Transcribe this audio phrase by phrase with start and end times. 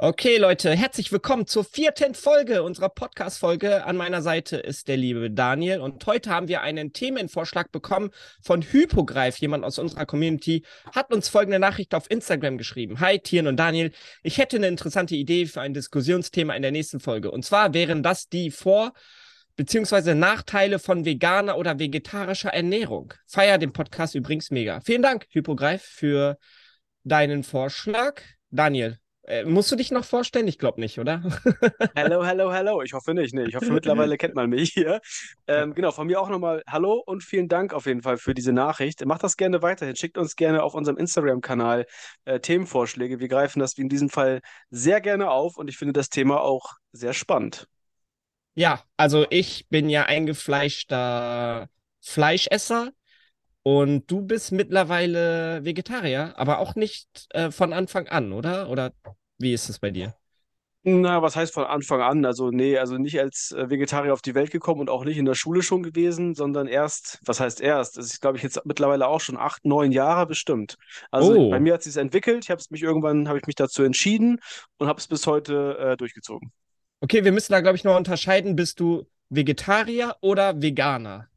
[0.00, 3.84] Okay, Leute, herzlich willkommen zur vierten Folge unserer Podcast-Folge.
[3.84, 8.62] An meiner Seite ist der liebe Daniel und heute haben wir einen Themenvorschlag bekommen von
[8.62, 9.38] Hypogreif.
[9.38, 10.62] Jemand aus unserer Community
[10.94, 13.00] hat uns folgende Nachricht auf Instagram geschrieben.
[13.00, 13.90] Hi, Tieren und Daniel.
[14.22, 17.32] Ich hätte eine interessante Idee für ein Diskussionsthema in der nächsten Folge.
[17.32, 18.92] Und zwar wären das die Vor-
[19.56, 20.14] bzw.
[20.14, 23.14] Nachteile von veganer oder vegetarischer Ernährung.
[23.26, 24.80] Feier den Podcast übrigens mega.
[24.80, 26.38] Vielen Dank, Hypogreif, für
[27.02, 28.22] deinen Vorschlag.
[28.50, 28.96] Daniel,
[29.28, 30.48] äh, musst du dich noch vorstellen?
[30.48, 31.22] Ich glaube nicht, oder?
[31.96, 32.82] Hallo, hallo, hallo.
[32.82, 33.34] Ich hoffe nicht.
[33.34, 35.00] Nee, ich hoffe, mittlerweile kennt man mich hier.
[35.46, 38.52] Ähm, genau, von mir auch nochmal Hallo und vielen Dank auf jeden Fall für diese
[38.52, 39.04] Nachricht.
[39.04, 39.96] Macht das gerne weiterhin.
[39.96, 41.86] Schickt uns gerne auf unserem Instagram-Kanal
[42.24, 43.20] äh, Themenvorschläge.
[43.20, 46.40] Wir greifen das wie in diesem Fall sehr gerne auf und ich finde das Thema
[46.40, 47.68] auch sehr spannend.
[48.54, 51.68] Ja, also ich bin ja eingefleischter
[52.00, 52.90] Fleischesser
[53.68, 58.70] und du bist mittlerweile Vegetarier, aber auch nicht äh, von Anfang an, oder?
[58.70, 58.92] Oder
[59.38, 60.14] wie ist es bei dir?
[60.84, 62.24] Na, was heißt von Anfang an?
[62.24, 65.26] Also, nee, also nicht als äh, Vegetarier auf die Welt gekommen und auch nicht in
[65.26, 67.98] der Schule schon gewesen, sondern erst, was heißt erst?
[67.98, 70.76] Das ist, glaube ich, jetzt mittlerweile auch schon acht, neun Jahre bestimmt.
[71.10, 72.44] Also Oh, bei mir hat es sich entwickelt.
[72.44, 74.40] Ich habe es mich irgendwann, habe ich mich dazu entschieden
[74.78, 76.52] und habe es bis heute äh, durchgezogen.
[77.00, 78.56] okay, wir müssen da, glaube ich, noch unterscheiden.
[78.56, 81.28] Bist du Vegetarier oder Veganer?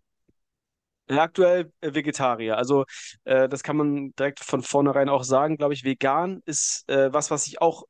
[1.19, 2.57] Aktuell äh, Vegetarier.
[2.57, 2.85] Also
[3.25, 5.83] äh, das kann man direkt von vornherein auch sagen, glaube ich.
[5.83, 7.83] Vegan ist äh, was, was ich auch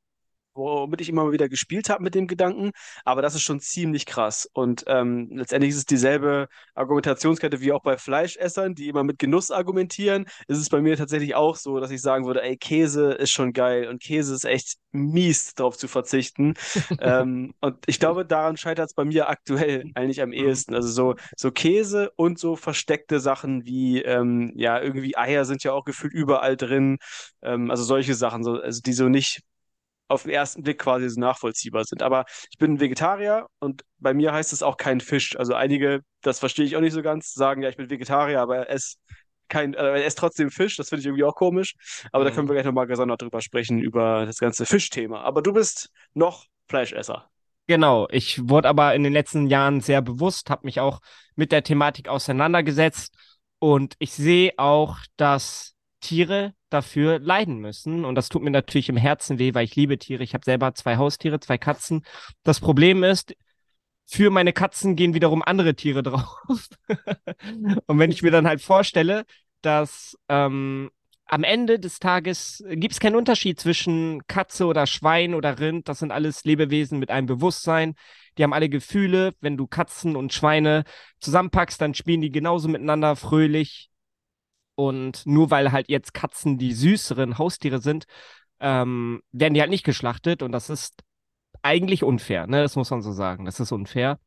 [0.53, 2.71] womit ich immer mal wieder gespielt habe mit dem Gedanken,
[3.05, 4.49] aber das ist schon ziemlich krass.
[4.53, 9.51] Und ähm, letztendlich ist es dieselbe Argumentationskette wie auch bei Fleischessern, die immer mit Genuss
[9.51, 10.25] argumentieren.
[10.47, 13.53] Ist es bei mir tatsächlich auch so, dass ich sagen würde, ey, Käse ist schon
[13.53, 16.53] geil und Käse ist echt mies, darauf zu verzichten.
[16.99, 20.33] Ähm, und ich glaube, daran scheitert es bei mir aktuell eigentlich am Mhm.
[20.33, 20.75] ehesten.
[20.75, 25.73] Also so, so Käse und so versteckte Sachen wie, ähm, ja, irgendwie Eier sind ja
[25.73, 26.97] auch gefühlt überall drin.
[27.41, 29.41] Ähm, also solche Sachen, so, also die so nicht
[30.11, 32.03] auf den ersten Blick quasi so nachvollziehbar sind.
[32.03, 35.37] Aber ich bin Vegetarier und bei mir heißt es auch kein Fisch.
[35.37, 38.57] Also einige, das verstehe ich auch nicht so ganz, sagen, ja, ich bin Vegetarier, aber
[38.57, 38.97] er esse
[39.49, 40.77] kein, äh, er isst trotzdem Fisch.
[40.77, 41.75] Das finde ich irgendwie auch komisch.
[42.11, 42.49] Aber da können Mhm.
[42.49, 45.21] wir gleich nochmal gesondert drüber sprechen, über das ganze Fischthema.
[45.21, 47.29] Aber du bist noch Fleischesser.
[47.67, 50.99] Genau, ich wurde aber in den letzten Jahren sehr bewusst, habe mich auch
[51.35, 53.15] mit der Thematik auseinandergesetzt
[53.59, 55.70] und ich sehe auch, dass
[56.01, 59.97] Tiere dafür leiden müssen und das tut mir natürlich im Herzen weh, weil ich liebe
[59.97, 60.23] Tiere.
[60.23, 62.03] Ich habe selber zwei Haustiere, zwei Katzen.
[62.43, 63.35] Das Problem ist,
[64.05, 66.37] für meine Katzen gehen wiederum andere Tiere drauf.
[67.87, 69.25] Und wenn ich mir dann halt vorstelle,
[69.61, 70.89] dass ähm,
[71.31, 75.87] am Ende des Tages gibt es keinen Unterschied zwischen Katze oder Schwein oder Rind.
[75.87, 77.95] Das sind alles Lebewesen mit einem Bewusstsein.
[78.37, 79.33] Die haben alle Gefühle.
[79.39, 80.83] Wenn du Katzen und Schweine
[81.21, 83.90] zusammenpackst, dann spielen die genauso miteinander fröhlich.
[84.75, 88.05] Und nur weil halt jetzt Katzen die süßeren Haustiere sind,
[88.59, 90.41] ähm, werden die halt nicht geschlachtet.
[90.41, 91.03] Und das ist
[91.61, 92.61] eigentlich unfair, ne?
[92.61, 93.45] Das muss man so sagen.
[93.45, 94.19] Das ist unfair.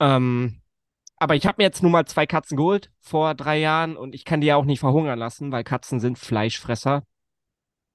[0.00, 0.60] Ähm,
[1.16, 4.24] aber ich habe mir jetzt nun mal zwei Katzen geholt vor drei Jahren und ich
[4.24, 7.02] kann die ja auch nicht verhungern lassen, weil Katzen sind Fleischfresser.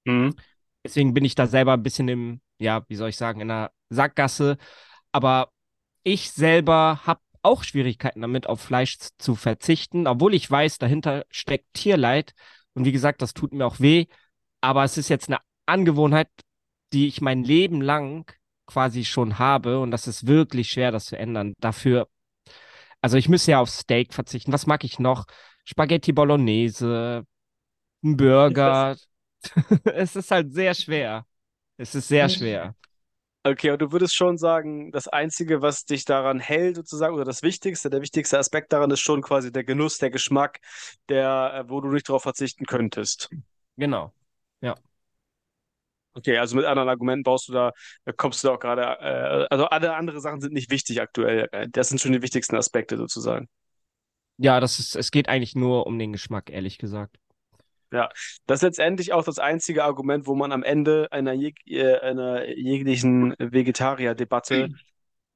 [0.06, 0.36] Mhm.
[0.84, 3.72] Deswegen bin ich da selber ein bisschen im, ja, wie soll ich sagen, in der
[3.90, 4.58] Sackgasse.
[5.14, 5.52] Aber
[6.04, 11.74] ich selber habe auch Schwierigkeiten damit, auf Fleisch zu verzichten, obwohl ich weiß, dahinter steckt
[11.74, 12.34] Tierleid.
[12.74, 14.08] Und wie gesagt, das tut mir auch weh.
[14.62, 16.30] Aber es ist jetzt eine Angewohnheit,
[16.94, 18.32] die ich mein Leben lang
[18.66, 19.80] quasi schon habe.
[19.80, 21.54] Und das ist wirklich schwer, das zu ändern.
[21.60, 22.08] Dafür
[23.04, 24.54] also ich müsste ja auf Steak verzichten.
[24.54, 25.26] Was mag ich noch?
[25.66, 27.26] Spaghetti Bolognese,
[28.02, 28.96] ein Burger.
[29.84, 31.26] Es ist halt sehr schwer.
[31.76, 32.76] Es ist sehr schwer.
[33.44, 37.44] Okay, und du würdest schon sagen, das Einzige, was dich daran hält, sozusagen, oder das
[37.44, 40.60] Wichtigste, der wichtigste Aspekt daran ist schon quasi der Genuss, der Geschmack,
[41.10, 43.30] der, äh, wo du nicht darauf verzichten könntest.
[43.78, 44.14] Genau.
[44.62, 44.76] Ja.
[46.16, 47.72] Okay, also mit anderen Argumenten baust du da,
[48.06, 51.50] äh, kommst du da auch gerade, äh, also alle andere Sachen sind nicht wichtig aktuell.
[51.52, 53.48] Äh, Das sind schon die wichtigsten Aspekte sozusagen.
[54.38, 57.18] Ja, das ist, es geht eigentlich nur um den Geschmack, ehrlich gesagt.
[57.94, 58.10] Ja,
[58.48, 62.50] das ist letztendlich auch das einzige Argument, wo man am Ende einer, jeg äh, einer
[62.50, 64.70] jeglichen Vegetarier-Debatte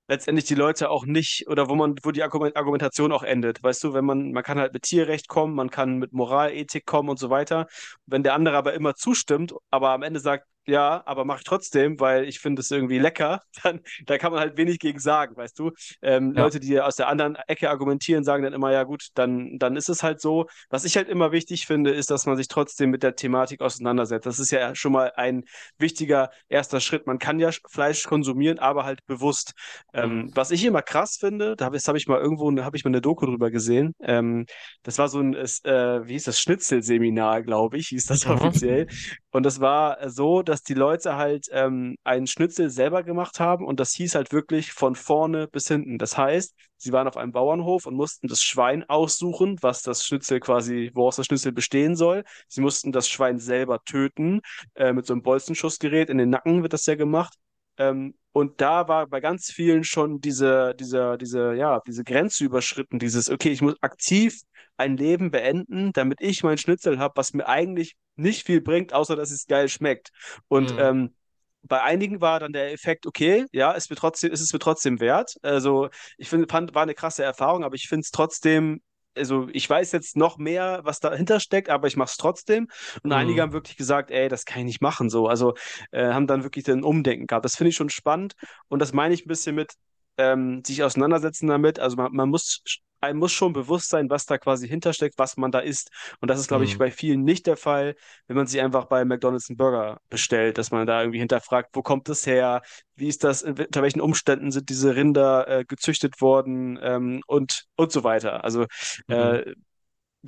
[0.07, 3.61] letztendlich die Leute auch nicht, oder wo man, wo die Argument Argumentation auch endet.
[3.61, 7.09] Weißt du, wenn man, man kann halt mit Tierrecht kommen, man kann mit Moralethik kommen
[7.09, 7.67] und so weiter.
[8.05, 11.99] Wenn der andere aber immer zustimmt, aber am Ende sagt, ja, aber mach ich trotzdem,
[11.99, 15.57] weil ich finde es irgendwie lecker, dann da kann man halt wenig gegen sagen, weißt
[15.59, 15.71] du.
[16.01, 16.43] Ähm, Ja.
[16.43, 19.89] Leute, die aus der anderen Ecke argumentieren, sagen dann immer, ja gut, dann, dann ist
[19.89, 20.45] es halt so.
[20.69, 24.25] Was ich halt immer wichtig finde, ist, dass man sich trotzdem mit der Thematik auseinandersetzt.
[24.25, 25.43] Das ist ja schon mal ein
[25.77, 27.07] wichtiger erster Schritt.
[27.07, 29.53] Man kann ja Fleisch konsumieren, aber halt bewusst.
[29.93, 29.99] Mhm.
[30.01, 32.89] Ähm, was ich immer krass finde, da habe hab ich mal irgendwo, habe ich mal
[32.89, 33.93] eine Doku drüber gesehen.
[34.01, 34.45] Ähm,
[34.83, 38.31] das war so ein, äh, wie hieß das, Schnitzelseminar, glaube ich, hieß das Mhm.
[38.33, 38.87] offiziell.
[39.31, 43.63] Und das war so, dass dass die Leute halt ähm, einen Schnitzel selber gemacht haben
[43.63, 45.99] und das hieß halt wirklich von vorne bis hinten.
[45.99, 50.39] Das heißt, sie waren auf einem Bauernhof und mussten das Schwein aussuchen, was das Schnitzel
[50.39, 52.23] quasi, woraus das Schnitzel bestehen soll.
[52.47, 54.41] Sie mussten das Schwein selber töten,
[54.73, 56.09] äh, mit so einem Bolzenschussgerät.
[56.09, 57.35] In den Nacken wird das ja gemacht.
[57.77, 62.99] Ähm, und da war bei ganz vielen schon diese, diese, diese, ja, diese Grenze überschritten,
[62.99, 64.41] dieses, okay, ich muss aktiv
[64.77, 69.15] ein Leben beenden, damit ich mein Schnitzel habe, was mir eigentlich nicht viel bringt, außer
[69.15, 70.11] dass es geil schmeckt.
[70.47, 70.79] Und mhm.
[70.79, 71.15] ähm,
[71.63, 74.99] bei einigen war dann der Effekt, okay, ja, ist, mir trotzdem, ist es mir trotzdem
[74.99, 75.35] wert.
[75.41, 78.81] Also ich finde, war eine krasse Erfahrung, aber ich finde es trotzdem
[79.17, 82.67] also ich weiß jetzt noch mehr, was dahinter steckt, aber ich mache es trotzdem.
[83.03, 83.17] Und mhm.
[83.17, 85.09] einige haben wirklich gesagt, ey, das kann ich nicht machen.
[85.09, 85.55] So, also
[85.91, 87.45] äh, haben dann wirklich den Umdenken gehabt.
[87.45, 88.35] Das finde ich schon spannend
[88.67, 89.73] und das meine ich ein bisschen mit
[90.17, 91.79] ähm, sich auseinandersetzen damit.
[91.79, 92.63] Also man, man muss
[93.01, 95.91] einem muss schon bewusst sein, was da quasi hintersteckt, was man da isst.
[96.19, 96.69] Und das ist, glaube mhm.
[96.69, 97.95] ich, bei vielen nicht der Fall,
[98.27, 101.81] wenn man sich einfach bei McDonald's einen Burger bestellt, dass man da irgendwie hinterfragt, wo
[101.81, 102.61] kommt das her,
[102.95, 107.91] wie ist das, unter welchen Umständen sind diese Rinder äh, gezüchtet worden ähm, und, und
[107.91, 108.43] so weiter.
[108.43, 108.65] Also
[109.07, 109.15] mhm.
[109.15, 109.53] äh,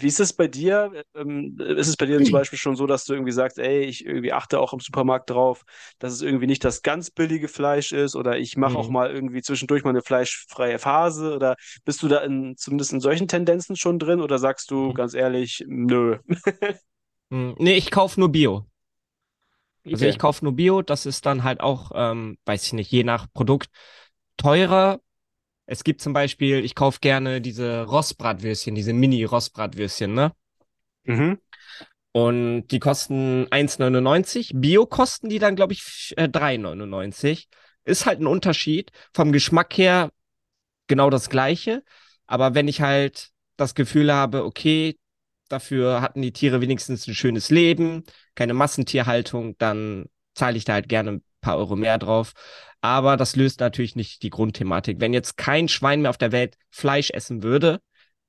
[0.01, 1.03] wie ist es bei dir?
[1.15, 4.05] Ähm, ist es bei dir zum Beispiel schon so, dass du irgendwie sagst, ey, ich
[4.05, 5.63] irgendwie achte auch im Supermarkt drauf,
[5.99, 8.77] dass es irgendwie nicht das ganz billige Fleisch ist oder ich mache mhm.
[8.77, 11.55] auch mal irgendwie zwischendurch mal eine fleischfreie Phase oder
[11.85, 14.93] bist du da in, zumindest in solchen Tendenzen schon drin oder sagst du mhm.
[14.93, 16.17] ganz ehrlich, nö?
[17.29, 17.55] Mhm.
[17.59, 18.65] nee, ich kaufe nur Bio.
[19.85, 20.09] Also okay.
[20.09, 23.27] ich kaufe nur Bio, das ist dann halt auch, ähm, weiß ich nicht, je nach
[23.33, 23.69] Produkt
[24.37, 24.99] teurer,
[25.71, 30.33] es gibt zum Beispiel, ich kaufe gerne diese Rostbratwürstchen, diese Mini-Rostbratwürstchen, ne?
[31.03, 31.37] Mhm.
[32.11, 34.53] Und die kosten 1,99.
[34.55, 37.47] Bio kosten die dann, glaube ich, 3,99.
[37.85, 38.91] Äh, Ist halt ein Unterschied.
[39.13, 40.09] Vom Geschmack her
[40.87, 41.83] genau das gleiche.
[42.25, 44.97] Aber wenn ich halt das Gefühl habe, okay,
[45.49, 50.89] dafür hatten die Tiere wenigstens ein schönes Leben, keine Massentierhaltung, dann zahle ich da halt
[50.89, 52.33] gerne ein paar Euro mehr drauf.
[52.81, 54.99] Aber das löst natürlich nicht die Grundthematik.
[54.99, 57.81] Wenn jetzt kein Schwein mehr auf der Welt Fleisch essen würde,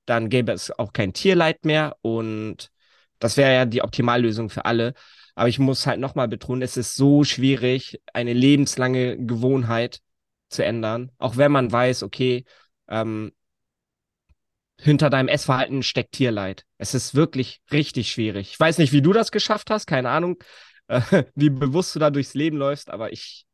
[0.06, 2.70] dann gäbe es auch kein Tierleid mehr und
[3.20, 4.94] das wäre ja die Optimallösung für alle.
[5.34, 10.00] Aber ich muss halt nochmal betonen, es ist so schwierig, eine lebenslange Gewohnheit
[10.48, 11.12] zu ändern.
[11.18, 12.44] Auch wenn man weiß, okay,
[12.88, 13.32] ähm,
[14.80, 16.64] hinter deinem Essverhalten steckt Tierleid.
[16.78, 18.50] Es ist wirklich richtig schwierig.
[18.52, 20.38] Ich weiß nicht, wie du das geschafft hast, keine Ahnung,
[20.90, 21.00] äh,
[21.34, 23.46] wie bewusst du da durchs Leben läufst, aber ich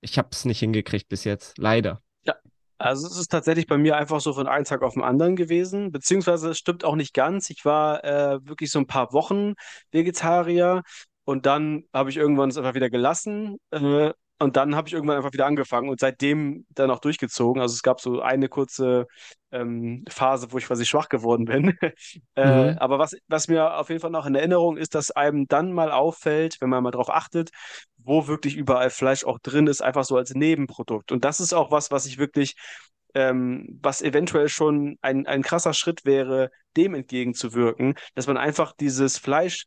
[0.00, 2.02] ich habe es nicht hingekriegt bis jetzt, leider.
[2.24, 2.34] Ja,
[2.78, 5.90] also es ist tatsächlich bei mir einfach so von einem Tag auf den anderen gewesen,
[5.90, 7.50] beziehungsweise es stimmt auch nicht ganz.
[7.50, 9.54] Ich war äh, wirklich so ein paar Wochen
[9.90, 10.82] Vegetarier
[11.24, 13.56] und dann habe ich irgendwann es einfach wieder gelassen.
[13.70, 17.62] Äh, und dann habe ich irgendwann einfach wieder angefangen und seitdem dann auch durchgezogen.
[17.62, 19.06] Also es gab so eine kurze
[19.50, 21.76] ähm, Phase, wo ich quasi schwach geworden bin.
[22.34, 22.78] äh, mhm.
[22.78, 25.90] Aber was, was mir auf jeden Fall noch in Erinnerung ist, dass einem dann mal
[25.90, 27.50] auffällt, wenn man mal drauf achtet,
[27.96, 31.12] wo wirklich überall Fleisch auch drin ist, einfach so als Nebenprodukt.
[31.12, 32.56] Und das ist auch was, was ich wirklich
[33.14, 39.16] ähm, was eventuell schon ein, ein krasser Schritt wäre, dem entgegenzuwirken, dass man einfach dieses
[39.16, 39.64] Fleisch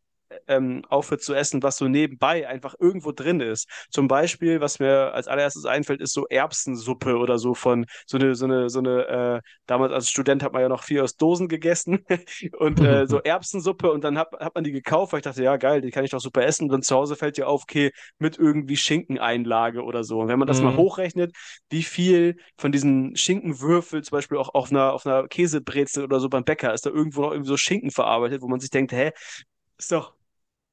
[0.49, 3.69] ähm, aufhört zu essen, was so nebenbei einfach irgendwo drin ist.
[3.89, 8.35] Zum Beispiel, was mir als allererstes einfällt, ist so Erbsensuppe oder so von so eine,
[8.35, 11.47] so eine, so eine, äh, damals als Student hat man ja noch viel aus Dosen
[11.47, 12.05] gegessen
[12.57, 15.57] und äh, so Erbsensuppe und dann hat, hat man die gekauft, weil ich dachte, ja
[15.57, 16.65] geil, die kann ich doch super essen.
[16.65, 20.19] Und dann zu Hause fällt dir auf, okay, mit irgendwie Schinkeneinlage oder so.
[20.19, 20.65] Und wenn man das mhm.
[20.65, 21.33] mal hochrechnet,
[21.69, 26.29] wie viel von diesen Schinkenwürfel, zum Beispiel auch auf einer, auf einer Käsebrezel oder so
[26.29, 29.11] beim Bäcker, ist da irgendwo noch irgendwie so Schinken verarbeitet, wo man sich denkt, hä,
[29.77, 30.13] ist doch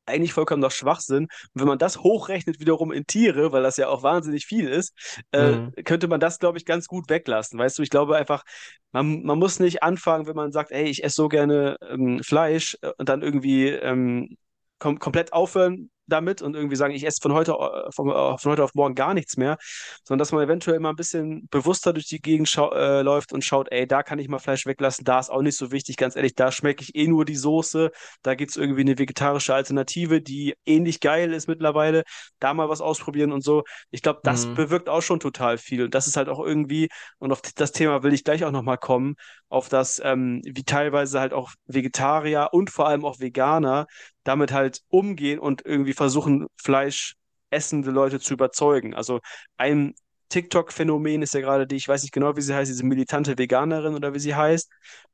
[0.07, 1.25] eigentlich vollkommen noch Schwachsinn.
[1.25, 4.95] Und wenn man das hochrechnet wiederum in Tiere, weil das ja auch wahnsinnig viel ist,
[5.33, 5.73] äh, mhm.
[5.85, 7.59] könnte man das, glaube ich, ganz gut weglassen.
[7.59, 8.45] Weißt du, ich glaube einfach,
[8.93, 12.77] man, man muss nicht anfangen, wenn man sagt, ey, ich esse so gerne ähm, Fleisch
[12.83, 14.37] äh, und dann irgendwie ähm,
[14.79, 18.53] kom komplett aufhören, damit und irgendwie sagen, ich esse von heute, äh, von, äh, von
[18.53, 19.59] heute auf morgen gar nichts mehr,
[20.05, 23.69] sondern dass man eventuell mal ein bisschen bewusster durch die Gegend äh, läuft und schaut,
[23.71, 26.35] ey, da kann ich mal Fleisch weglassen, da ist auch nicht so wichtig, ganz ehrlich,
[26.35, 27.91] da schmecke ich eh nur die Soße,
[28.23, 32.05] da gibt es irgendwie eine vegetarische Alternative, die ähnlich geil ist mittlerweile,
[32.41, 33.65] da mal was ausprobieren und so.
[33.91, 34.55] Ich glaube, das mhm.
[34.55, 38.03] bewirkt auch schon total viel und das ist halt auch irgendwie, und auf das Thema
[38.03, 39.15] will ich gleich auch nochmal kommen,
[39.49, 43.87] auf das, ähm, wie teilweise halt auch Vegetarier und vor allem auch Veganer
[44.26, 47.14] damit halt umgehen und irgendwie versuchen, Fleisch
[47.50, 48.95] essende Leute zu überzeugen.
[48.95, 49.21] Also
[49.56, 49.95] ein
[50.28, 53.95] TikTok-Phänomen ist ja gerade die, ich weiß nicht genau, wie sie heißt, diese militante Veganerin
[53.95, 54.71] oder wie sie heißt.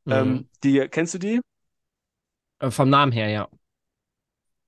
[0.07, 0.13] Mhm.
[0.13, 1.41] Ähm, die, kennst du die?
[2.61, 3.49] Äh, vom Namen her, ja.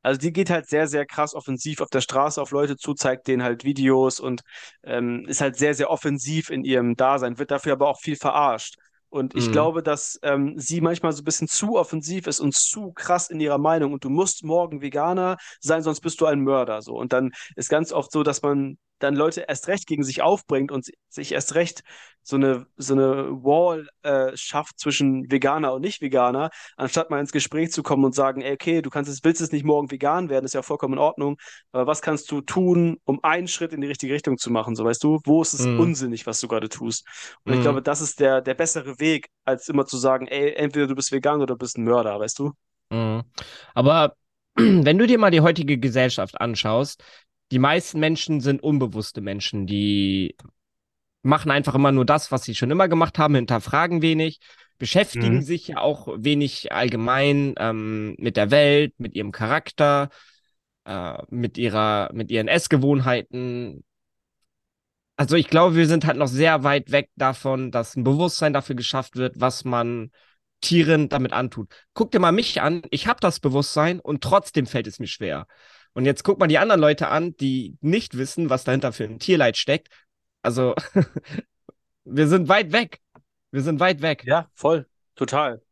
[0.02, 3.26] Also die geht halt sehr, sehr krass offensiv auf der Straße auf Leute zu, zeigt
[3.26, 4.42] denen halt Videos und
[4.82, 8.76] ähm, ist halt sehr, sehr offensiv in ihrem Dasein, wird dafür aber auch viel verarscht.
[9.14, 9.52] Und ich Mhm.
[9.52, 13.38] glaube, dass ähm, sie manchmal so ein bisschen zu offensiv ist und zu krass in
[13.38, 13.92] ihrer Meinung.
[13.92, 16.83] Und du musst morgen Veganer sein, sonst bist du ein Mörder.
[16.83, 16.94] So.
[16.97, 20.73] Und dann ist ganz oft so, dass man dann Leute erst recht gegen sich aufbringt
[20.73, 21.83] und sich erst recht
[22.25, 27.71] so eine, so eine Wall äh, schafft zwischen Veganer und Nicht-Veganer, anstatt mal ins Gespräch
[27.73, 30.45] zu kommen und sagen, ey, okay, du kannst es, willst es nicht morgen vegan werden,
[30.45, 31.37] ist ja vollkommen in Ordnung,
[31.73, 34.75] aber was kannst du tun, um einen Schritt in die richtige Richtung zu machen?
[34.75, 35.76] So weißt du, wo ist es Mhm.
[35.76, 37.07] unsinnig, was du gerade tust?
[37.45, 37.61] Und ich Mhm.
[37.61, 41.12] glaube, das ist der, der bessere Weg, als immer zu sagen, ey, entweder du bist
[41.12, 42.52] vegan oder du bist ein Mörder, weißt du?
[42.90, 43.25] Mhm.
[43.75, 44.16] Aber
[44.57, 47.02] wenn du dir mal die heutige Gesellschaft anschaust,
[47.52, 50.37] die meisten Menschen sind unbewusste Menschen, die
[51.25, 54.40] machen einfach immer nur das, was sie schon immer gemacht haben, hinterfragen wenig,
[54.78, 55.43] beschäftigen Mhm.
[55.43, 60.11] sich ja auch wenig allgemein ähm, mit der Welt, mit ihrem Charakter,
[60.85, 63.85] äh, mit ihrer, mit ihren Essgewohnheiten.
[65.16, 68.75] Also ich glaube, wir sind halt noch sehr weit weg davon, dass ein Bewusstsein dafür
[68.75, 70.11] geschafft wird, was man
[70.61, 71.69] Tieren damit antut.
[71.93, 75.47] Guck dir mal mich an, ich habe das Bewusstsein und trotzdem fällt es mir schwer.
[75.93, 79.21] Und jetzt guck mal die anderen Leute an, die nicht wissen, was dahinter für ein
[79.21, 79.88] Tierleid steckt.
[80.44, 80.74] Also
[82.04, 83.00] wir sind weit weg.
[83.50, 84.24] Wir sind weit weg.
[84.24, 84.86] Ja, voll,
[85.16, 85.62] total.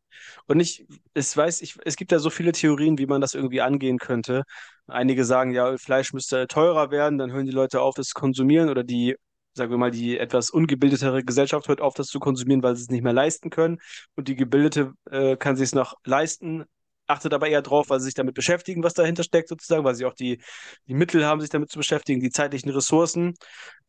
[0.47, 3.61] Und ich, ich weiß, ich, es gibt ja so viele Theorien, wie man das irgendwie
[3.61, 4.43] angehen könnte.
[4.87, 8.69] Einige sagen, ja, Fleisch müsste teurer werden, dann hören die Leute auf, das zu konsumieren
[8.69, 9.15] oder die,
[9.53, 12.89] sagen wir mal, die etwas ungebildetere Gesellschaft hört auf, das zu konsumieren, weil sie es
[12.89, 13.79] nicht mehr leisten können.
[14.15, 16.65] Und die gebildete äh, kann sich es noch leisten,
[17.07, 20.05] achtet aber eher drauf, weil sie sich damit beschäftigen, was dahinter steckt sozusagen, weil sie
[20.05, 20.41] auch die,
[20.87, 23.33] die Mittel haben, sich damit zu beschäftigen, die zeitlichen Ressourcen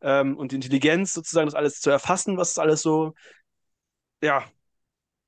[0.01, 3.13] ähm, und die Intelligenz sozusagen, das alles zu erfassen, was alles so,
[4.21, 4.43] ja,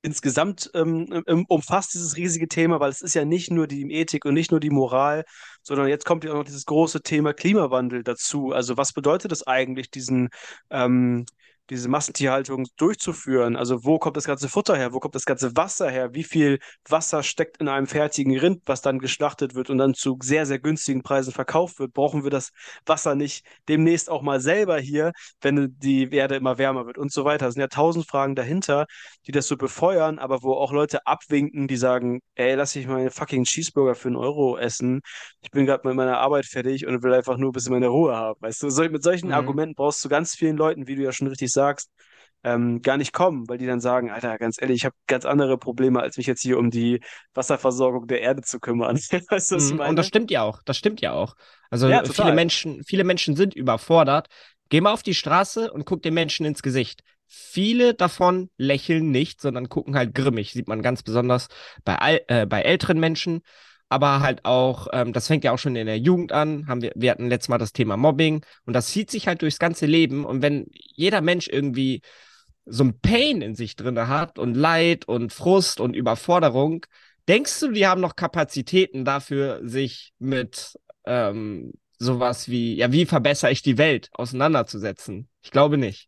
[0.02, 4.34] insgesamt ähm, umfasst dieses riesige Thema, weil es ist ja nicht nur die Ethik und
[4.34, 5.24] nicht nur die Moral,
[5.62, 8.52] sondern jetzt kommt ja auch noch dieses große Thema Klimawandel dazu.
[8.52, 10.28] Also was bedeutet es eigentlich, diesen,
[10.70, 11.26] ähm,
[11.70, 13.56] diese Massentierhaltung durchzuführen?
[13.56, 14.92] Also wo kommt das ganze Futter her?
[14.92, 16.14] Wo kommt das ganze Wasser her?
[16.14, 16.58] Wie viel
[16.88, 20.58] Wasser steckt in einem fertigen Rind, was dann geschlachtet wird und dann zu sehr, sehr
[20.58, 21.92] günstigen Preisen verkauft wird?
[21.92, 22.50] Brauchen wir das
[22.86, 27.24] Wasser nicht demnächst auch mal selber hier, wenn die Erde immer wärmer wird und so
[27.24, 27.48] weiter?
[27.48, 28.86] Es sind ja tausend Fragen dahinter
[29.26, 33.10] die das so befeuern, aber wo auch Leute abwinken, die sagen, ey, lass ich meinen
[33.10, 35.00] fucking Cheeseburger für einen Euro essen.
[35.40, 38.16] Ich bin gerade mit meiner Arbeit fertig und will einfach nur ein bisschen meine Ruhe
[38.16, 38.40] haben.
[38.40, 39.32] Weißt du, mit solchen Mhm.
[39.32, 41.57] Argumenten brauchst du ganz vielen Leuten, wie du ja schon richtig sagst,
[42.44, 45.58] ähm, gar nicht kommen, weil die dann sagen, Alter, ganz ehrlich, ich habe ganz andere
[45.58, 47.00] Probleme, als mich jetzt hier um die
[47.34, 48.96] Wasserversorgung der Erde zu kümmern.
[49.30, 49.88] Weißt du, was ich Mhm, meine?
[49.88, 50.62] Und das stimmt ja auch.
[50.64, 51.34] Das stimmt ja auch.
[51.70, 52.32] Also Ja, viele total.
[52.32, 54.28] Menschen, viele Menschen sind überfordert.
[54.68, 57.02] Geh mal auf die Straße und guck den Menschen ins Gesicht.
[57.26, 60.52] Viele davon lächeln nicht, sondern gucken halt grimmig.
[60.52, 61.48] Sieht man ganz besonders
[61.84, 63.40] bei, äh, bei älteren Menschen,
[63.88, 66.66] aber halt auch, ähm, das fängt ja auch schon in der Jugend an.
[66.66, 69.58] Haben wir, wir hatten letztes Mal das Thema Mobbing und das zieht sich halt durchs
[69.58, 70.24] ganze Leben.
[70.24, 72.02] Und wenn jeder Mensch irgendwie
[72.66, 76.84] so ein Pain in sich drin hat und Leid und Frust und Überforderung,
[77.28, 83.50] denkst du, die haben noch Kapazitäten dafür, sich mit ähm, sowas wie, ja, wie verbessere
[83.50, 85.28] ich die Welt auseinanderzusetzen?
[85.42, 86.07] Ich glaube nicht.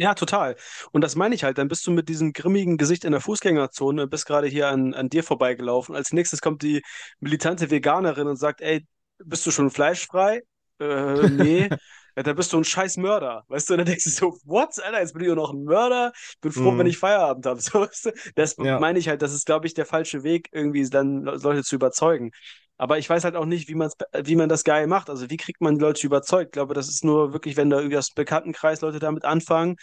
[0.00, 0.54] Ja, total.
[0.92, 1.58] Und das meine ich halt.
[1.58, 5.08] Dann bist du mit diesem grimmigen Gesicht in der Fußgängerzone, bist gerade hier an, an
[5.08, 5.96] dir vorbeigelaufen.
[5.96, 6.82] Als nächstes kommt die
[7.18, 8.86] militante Veganerin und sagt, ey,
[9.18, 10.42] bist du schon fleischfrei?
[10.80, 11.68] Äh, nee.
[12.18, 13.44] Ja, dann bist du ein scheiß Mörder.
[13.48, 15.62] Weißt du, und dann denkst du so, what, Alter, jetzt bin ich auch noch ein
[15.62, 16.12] Mörder.
[16.40, 16.88] Bin froh, wenn Mhm.
[16.88, 17.60] ich Feierabend habe.
[17.62, 18.12] So, weißt du?
[18.34, 18.78] Das Ja.
[18.78, 22.32] meine ich halt, das ist, glaube ich, der falsche Weg, irgendwie dann Leute zu überzeugen.
[22.76, 23.94] Aber ich weiß halt auch nicht, wie man's,
[24.24, 25.10] wie man das geil macht.
[25.10, 26.46] Also wie kriegt man Leute überzeugt?
[26.48, 29.76] Ich glaube, das ist nur wirklich, wenn da irgendwie aus dem Bekanntenkreis Leute damit anfangen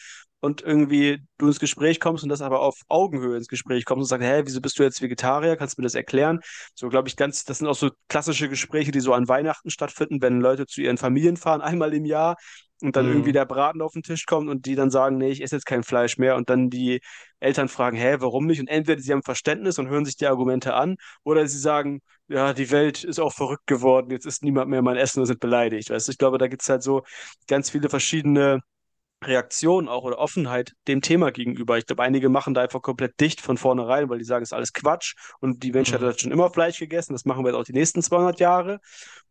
[0.45, 4.07] und irgendwie du ins Gespräch kommst und das aber auf Augenhöhe ins Gespräch kommst und
[4.07, 5.55] sagst, hä, wieso bist du jetzt Vegetarier?
[5.57, 6.39] Kannst du mir das erklären?
[6.75, 10.21] So, glaube ich, ganz, das sind auch so klassische Gespräche, die so an Weihnachten stattfinden,
[10.21, 12.35] wenn Leute zu ihren Familien fahren, einmal im Jahr
[12.81, 13.11] und dann Mhm.
[13.11, 15.65] irgendwie der Braten auf den Tisch kommt und die dann sagen, nee, ich esse jetzt
[15.65, 16.99] kein Fleisch mehr und dann die
[17.39, 18.59] Eltern fragen, hä, warum nicht?
[18.59, 22.53] Und entweder sie haben Verständnis und hören sich die Argumente an oder sie sagen, ja,
[22.53, 25.89] die Welt ist auch verrückt geworden, jetzt isst niemand mehr mein Essen und sind beleidigt.
[25.89, 27.03] Weißt du, ich glaube, da gibt es halt so
[27.47, 28.61] ganz viele verschiedene
[29.27, 31.77] Reaktion auch oder Offenheit dem Thema gegenüber.
[31.77, 34.53] Ich glaube, einige machen da einfach komplett dicht von vornherein, weil die sagen, es ist
[34.53, 36.05] alles Quatsch und die Menschheit Mhm.
[36.05, 38.79] hat schon immer Fleisch gegessen, das machen wir jetzt auch die nächsten 200 Jahre.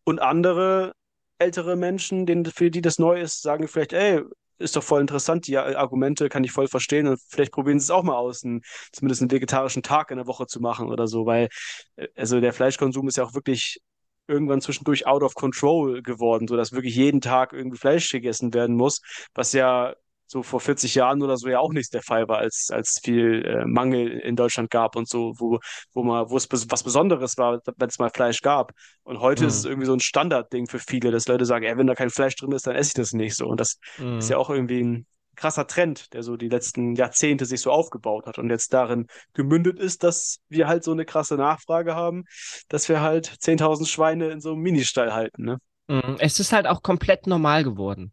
[0.05, 0.93] Und andere
[1.39, 4.23] ältere Menschen, denen, für die das neu ist, sagen vielleicht, ey,
[4.59, 7.91] ist doch voll interessant, die Argumente kann ich voll verstehen und vielleicht probieren sie es
[7.91, 11.27] auch mal aus, einen, zumindest einen vegetarischen Tag in der Woche zu machen oder so,
[11.27, 11.49] weil
[11.97, 13.81] äh, also der Fleischkonsum ist ja auch wirklich
[14.27, 19.01] irgendwann zwischendurch out of control geworden, sodass wirklich jeden Tag irgendwie Fleisch gegessen werden muss,
[19.35, 19.95] was ja
[20.27, 23.45] so vor 40 Jahren oder so ja auch nicht der Fall war, als, als viel
[23.45, 25.59] äh, Mangel in Deutschland gab und so, wo,
[25.93, 28.73] wo mal, wo es was Besonderes war, wenn es mal Fleisch gab.
[29.03, 29.67] Und heute ist es Mhm.
[29.67, 32.53] irgendwie so ein Standardding für viele, dass Leute sagen, ey, wenn da kein Fleisch drin
[32.53, 33.47] ist, dann esse ich das nicht so.
[33.47, 33.79] Und das
[34.19, 34.31] ist Mhm.
[34.31, 38.39] ja auch irgendwie ein krasser Trend, der so die letzten Jahrzehnte sich so aufgebaut hat
[38.39, 42.25] und jetzt darin gemündet ist, dass wir halt so eine krasse Nachfrage haben,
[42.69, 45.45] dass wir halt 10.000 Schweine in so einem Ministall halten.
[45.45, 45.59] Ne?
[45.89, 46.17] Mhm.
[46.19, 48.13] Es ist halt auch komplett normal geworden.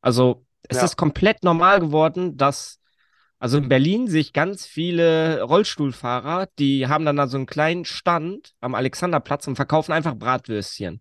[0.00, 0.84] Also es Ja.
[0.84, 2.80] ist komplett normal geworden, dass,
[3.38, 7.84] also in Berlin sehe ich ganz viele Rollstuhlfahrer, die haben dann da so einen kleinen
[7.84, 11.00] Stand am Alexanderplatz und verkaufen einfach Bratwürstchen.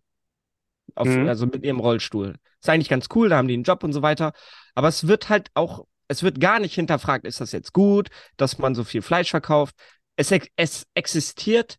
[0.95, 1.27] Auf, Mhm.
[1.27, 2.35] Also mit ihrem Rollstuhl.
[2.61, 4.33] Ist eigentlich ganz cool, da haben die einen Job und so weiter.
[4.75, 8.57] Aber es wird halt auch, es wird gar nicht hinterfragt, ist das jetzt gut, dass
[8.59, 9.75] man so viel Fleisch verkauft.
[10.15, 11.77] Es, es existiert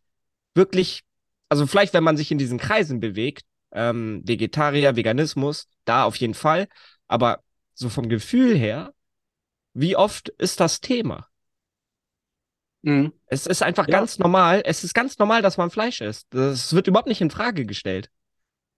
[0.53, 1.03] wirklich,
[1.49, 6.33] also vielleicht, wenn man sich in diesen Kreisen bewegt, ähm, Vegetarier, Veganismus, da auf jeden
[6.33, 6.67] Fall.
[7.07, 8.93] Aber so vom Gefühl her,
[9.73, 11.27] wie oft ist das Thema?
[12.81, 13.13] Mhm.
[13.27, 13.91] Es ist einfach Ja.
[13.91, 14.61] ganz normal.
[14.65, 16.27] Es ist ganz normal, dass man Fleisch isst.
[16.31, 18.09] Das wird überhaupt nicht in Frage gestellt.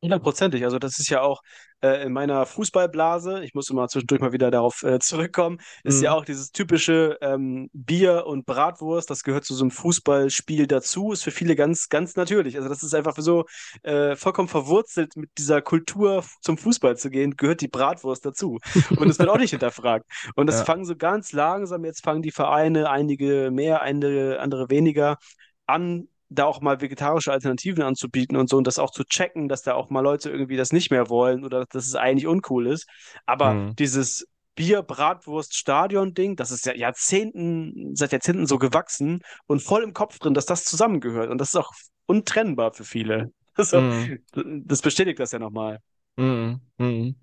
[0.01, 0.63] Hundertprozentig.
[0.63, 1.41] Also das ist ja auch
[1.81, 6.11] äh, in meiner Fußballblase, ich muss immer zwischendurch mal wieder darauf äh, zurückkommen, ist ja
[6.11, 6.13] Mhm.
[6.13, 11.23] auch dieses typische ähm, Bier und Bratwurst, das gehört zu so einem Fußballspiel dazu, ist
[11.23, 12.55] für viele ganz, ganz natürlich.
[12.55, 13.43] Also das ist einfach so
[13.83, 18.57] äh, vollkommen verwurzelt mit dieser Kultur zum Fußball zu gehen, gehört die Bratwurst dazu.
[18.95, 20.05] Und es wird auch nicht hinterfragt.
[20.35, 20.61] Und das Ja.
[20.61, 25.17] fangen so ganz langsam, jetzt fangen die Vereine, einige mehr, einige, andere weniger,
[25.65, 29.63] an, da auch mal vegetarische Alternativen anzubieten und so und das auch zu checken, dass
[29.63, 32.87] da auch mal Leute irgendwie das nicht mehr wollen oder dass es eigentlich uncool ist.
[33.25, 33.75] Aber Mhm.
[33.79, 39.93] dieses Bier, Bratwurst, Stadion-Ding, das ist ja Jahrzehnten, seit Jahrzehnten so gewachsen und voll im
[39.93, 41.29] Kopf drin, dass das zusammengehört.
[41.29, 41.71] Und das ist auch
[42.05, 43.31] untrennbar für viele.
[43.59, 44.23] Also, Mhm.
[44.65, 45.79] das bestätigt das ja nochmal.
[46.17, 46.61] Mhm.
[46.77, 47.15] Mhm.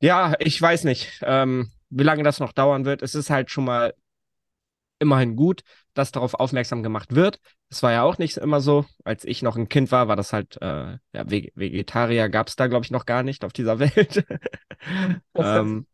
[0.00, 3.02] Ja, ich weiß nicht, ähm, wie lange das noch dauern wird.
[3.02, 3.94] Es ist halt schon mal
[5.04, 5.62] immerhin gut,
[5.94, 7.38] dass darauf aufmerksam gemacht wird.
[7.70, 8.84] Es war ja auch nicht immer so.
[9.04, 12.56] Als ich noch ein Kind war, war das halt, äh, ja, Ve Vegetarier gab es
[12.56, 14.24] da, glaube ich, noch gar nicht auf dieser Welt.
[15.36, 15.86] ähm,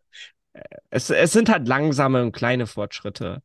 [0.90, 3.42] es, es sind halt langsame und kleine Fortschritte.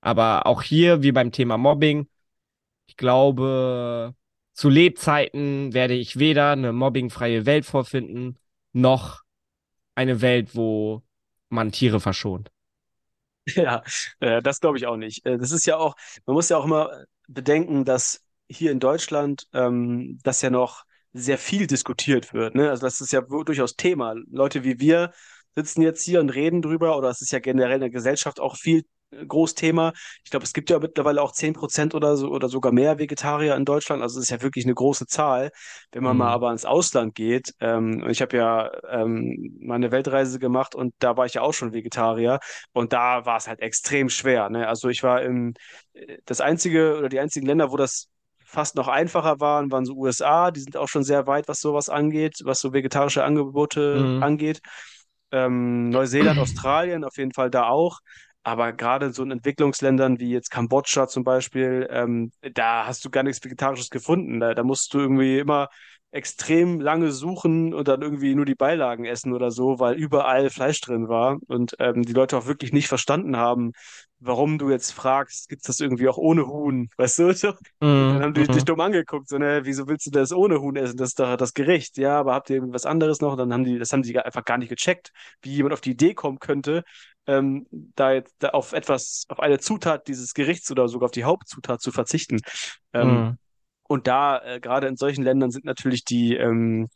[0.00, 2.08] Aber auch hier, wie beim Thema Mobbing,
[2.86, 4.14] ich glaube,
[4.54, 8.38] zu Lebzeiten werde ich weder eine mobbingfreie Welt vorfinden,
[8.72, 9.22] noch
[9.94, 11.02] eine Welt, wo
[11.48, 12.50] man Tiere verschont.
[13.56, 13.82] Ja,
[14.20, 15.24] äh, das glaube ich auch nicht.
[15.26, 15.94] Äh, das ist ja auch,
[16.26, 21.38] man muss ja auch immer bedenken, dass hier in Deutschland ähm, das ja noch sehr
[21.38, 22.54] viel diskutiert wird.
[22.54, 22.70] Ne?
[22.70, 24.14] Also das ist ja durchaus Thema.
[24.30, 25.12] Leute wie wir
[25.54, 28.56] sitzen jetzt hier und reden drüber, oder es ist ja generell in der Gesellschaft auch
[28.56, 28.84] viel
[29.26, 29.92] Großthema.
[30.24, 33.64] Ich glaube, es gibt ja mittlerweile auch 10% oder so oder sogar mehr Vegetarier in
[33.64, 34.02] Deutschland.
[34.02, 35.50] Also es ist ja wirklich eine große Zahl.
[35.92, 36.32] Wenn man mal Mhm.
[36.32, 41.16] aber ins Ausland geht, ähm, ich habe ja ähm, mal eine Weltreise gemacht und da
[41.16, 42.38] war ich ja auch schon Vegetarier.
[42.72, 44.50] Und da war es halt extrem schwer.
[44.50, 44.68] Ne?
[44.68, 45.54] Also ich war in
[45.94, 48.08] äh, das einzige oder die einzigen Länder, wo das
[48.44, 50.50] fast noch einfacher waren, waren so USA.
[50.50, 54.18] Die sind auch schon sehr weit, was sowas angeht, was so vegetarische Angebote Mhm.
[54.18, 54.60] angeht.
[55.30, 57.98] Ähm, Neuseeland, Australien, auf jeden Fall da auch.
[58.48, 63.10] Aber gerade in so in Entwicklungsländern wie jetzt Kambodscha zum Beispiel, ähm, da hast du
[63.10, 64.40] gar nichts Vegetarisches gefunden.
[64.40, 65.68] Da, da musst du irgendwie immer
[66.10, 70.80] extrem lange suchen und dann irgendwie nur die Beilagen essen oder so, weil überall Fleisch
[70.80, 73.72] drin war und ähm, die Leute auch wirklich nicht verstanden haben,
[74.18, 77.32] warum du jetzt fragst, gibt's das irgendwie auch ohne Huhn, weißt du?
[77.34, 77.48] So.
[77.48, 78.64] Und dann haben die dich Mhm.
[78.64, 80.96] dumm angeguckt, so, ne, wieso willst du das ohne Huhn essen?
[80.96, 81.98] Das ist doch das Gericht.
[81.98, 83.36] Ja, aber habt ihr irgendwas anderes noch?
[83.36, 85.10] Dann haben die, das haben die einfach gar nicht gecheckt,
[85.42, 86.84] wie jemand auf die Idee kommen könnte,
[87.28, 91.24] ähm, da jetzt da auf etwas, auf eine Zutat dieses Gerichts oder sogar auf die
[91.24, 92.40] Hauptzutat zu verzichten.
[92.94, 93.38] Ähm, Mhm.
[93.88, 96.88] und da, äh, gerade in solchen Ländern sind natürlich die, ähm,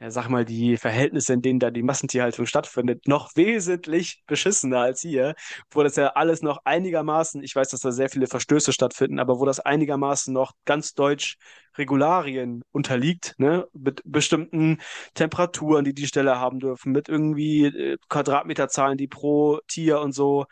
[0.00, 5.00] ja, sag mal, die Verhältnisse, in denen da die Massentierhaltung stattfindet, noch wesentlich beschissener als
[5.00, 5.34] hier,
[5.70, 9.40] wo das ja alles noch einigermaßen, ich weiß, dass da sehr viele Verstöße stattfinden, aber
[9.40, 11.36] wo das einigermaßen noch ganz deutsch
[11.78, 14.78] Regularien unterliegt, ne, mit bestimmten
[15.14, 20.46] Temperaturen, die die Ställe haben dürfen, mit irgendwie äh, Quadratmeterzahlen, die pro Tier und so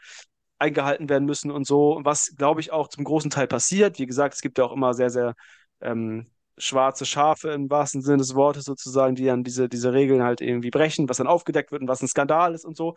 [0.59, 3.99] eingehalten werden müssen und so, was, glaube ich, auch zum großen Teil passiert.
[3.99, 5.35] Wie gesagt, es gibt ja auch immer sehr, sehr
[5.81, 6.27] ähm,
[6.59, 10.71] schwarze Schafe im wahrsten Sinne des Wortes sozusagen, die dann diese, diese Regeln halt irgendwie
[10.71, 12.95] brechen, was dann aufgedeckt wird und was ein Skandal ist und so.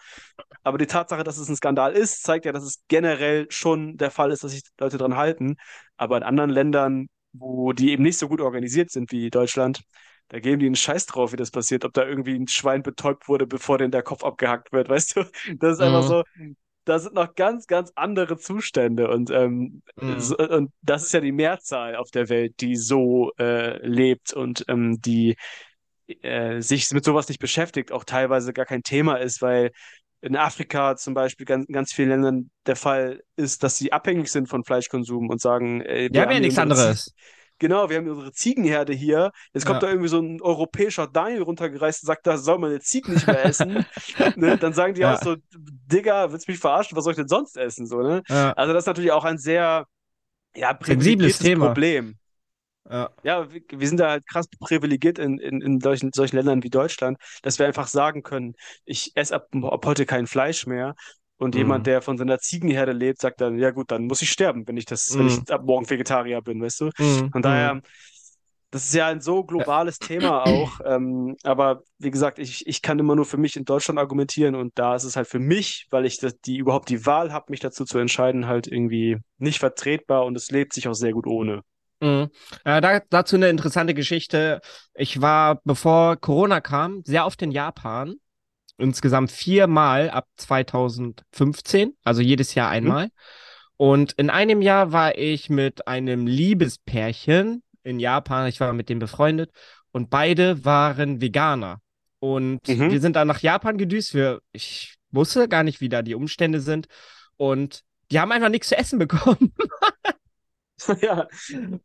[0.64, 4.12] Aber die Tatsache, dass es ein Skandal ist, zeigt ja, dass es generell schon der
[4.12, 5.58] Fall ist, dass sich Leute dran halten.
[5.98, 9.82] Aber in anderen Ländern, wo die eben nicht so gut organisiert sind wie Deutschland,
[10.30, 13.28] da geben die einen Scheiß drauf, wie das passiert, ob da irgendwie ein Schwein betäubt
[13.28, 15.24] wurde, bevor denn der Kopf abgehackt wird, weißt du?
[15.60, 16.04] Das ist einfach Mhm.
[16.04, 16.24] so,
[16.86, 20.20] da sind noch ganz, ganz andere Zustände und, ähm, Mhm.
[20.20, 24.66] so, und das ist ja die Mehrzahl auf der Welt, die so äh, lebt und
[24.70, 25.36] ähm, die
[26.22, 29.72] äh, sich mit sowas nicht beschäftigt, auch teilweise gar kein Thema ist, weil
[30.22, 34.48] in Afrika zum Beispiel ganz, ganz vielen Ländern der Fall ist, dass sie abhängig sind
[34.48, 37.14] von Fleischkonsum und sagen, ey, Wir haben ja nichts anderes.
[37.58, 39.32] genau, wir haben unsere Ziegenherde hier.
[39.54, 39.88] Jetzt kommt Ja.
[39.88, 43.28] da irgendwie so ein europäischer Daniel runtergereist und sagt, da soll man jetzt Ziegen nicht
[43.28, 43.86] mehr essen.
[44.36, 44.58] ne?
[44.58, 45.16] Dann sagen die Ja.
[45.16, 46.98] auch so, Digga, willst du mich verarschen?
[46.98, 47.86] Was soll ich denn sonst essen?
[47.86, 48.22] So, ne?
[48.28, 48.52] Ja.
[48.54, 49.86] Also das ist natürlich auch ein sehr
[50.56, 51.68] ja, Sensibles Thema.
[51.68, 52.18] Problem.
[52.90, 53.10] Ja.
[53.22, 56.70] Ja, wir, wir sind da halt krass privilegiert in, in, in solchen, solchen Ländern wie
[56.70, 60.96] Deutschland, dass wir einfach sagen können, ich esse ab, ab heute kein Fleisch mehr.
[61.38, 61.56] Und Mhm.
[61.56, 64.76] jemand, der von seiner Ziegenherde lebt, sagt dann, ja gut, dann muss ich sterben, wenn
[64.78, 65.28] ich das, wenn Mhm.
[65.28, 66.90] ich ab morgen Vegetarier bin, weißt du?
[66.98, 67.32] Mhm.
[67.32, 67.82] Von daher,
[68.72, 70.80] das ist ja ein so globales Thema auch.
[70.86, 74.78] Ähm, aber wie gesagt, ich, ich kann immer nur für mich in Deutschland argumentieren und
[74.80, 77.62] da ist es halt für mich, weil ich das, die überhaupt die Wahl habe, mich
[77.62, 81.64] dazu zu entscheiden, halt irgendwie nicht vertretbar und es lebt sich auch sehr gut ohne.
[82.02, 82.30] Mhm.
[82.64, 84.62] Äh, da, dazu eine interessante Geschichte.
[84.94, 88.16] Ich war, bevor Corona kam, sehr oft in Japan.
[88.78, 93.10] Insgesamt viermal ab 2015, also jedes Jahr einmal.
[93.76, 98.48] Und in einem Jahr war ich mit einem Liebespärchen in Japan.
[98.48, 99.52] Ich war mit dem befreundet
[99.92, 101.82] und beide waren Veganer.
[102.20, 102.92] Und Mhm.
[102.92, 104.14] wir sind dann nach Japan gedüst.
[104.14, 106.88] Wir, ich wusste gar nicht, wie da die Umstände sind.
[107.38, 107.82] Und
[108.12, 109.54] die haben einfach nichts zu essen bekommen.
[111.02, 111.28] ja,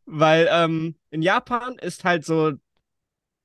[0.07, 2.53] Weil ähm, in Japan ist halt so,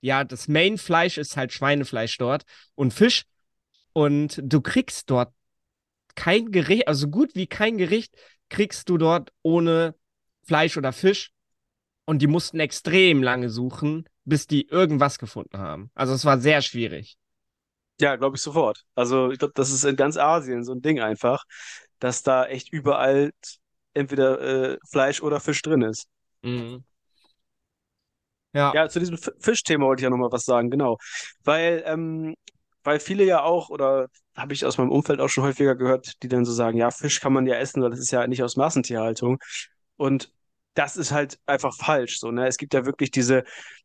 [0.02, 2.44] ja, das Main-Fleisch ist halt Schweinefleisch dort
[2.76, 3.26] und Fisch.
[3.94, 5.34] Und du kriegst dort
[6.16, 8.16] kein Gericht, also so gut wie kein Gericht
[8.50, 9.96] kriegst du dort ohne
[10.44, 11.32] Fleisch oder Fisch.
[12.06, 15.92] Und die mussten extrem lange suchen, bis die irgendwas gefunden haben.
[15.94, 17.18] Also es war sehr schwierig.
[18.00, 18.86] Ja, glaube ich sofort.
[18.96, 21.44] Also ich glaube, das ist in ganz Asien so ein Ding einfach,
[22.00, 23.32] dass da echt überall
[23.94, 26.08] entweder äh, Fleisch oder Fisch drin ist.
[26.42, 26.84] Mhm.
[28.54, 28.74] Ja.
[28.74, 30.98] Ja, zu diesem F Fischthema wollte ich ja nochmal was sagen, genau.
[31.44, 32.36] Weil, ähm,
[32.84, 36.28] weil viele ja auch, oder habe ich aus meinem Umfeld auch schon häufiger gehört, die
[36.28, 38.56] dann so sagen, ja, Fisch kann man ja essen, weil das ist ja nicht aus
[38.56, 39.38] Massentierhaltung.
[39.98, 40.32] Und
[40.74, 42.48] das ist halt einfach falsch, so, ne?
[42.48, 43.44] Es gibt ja wirklich diese,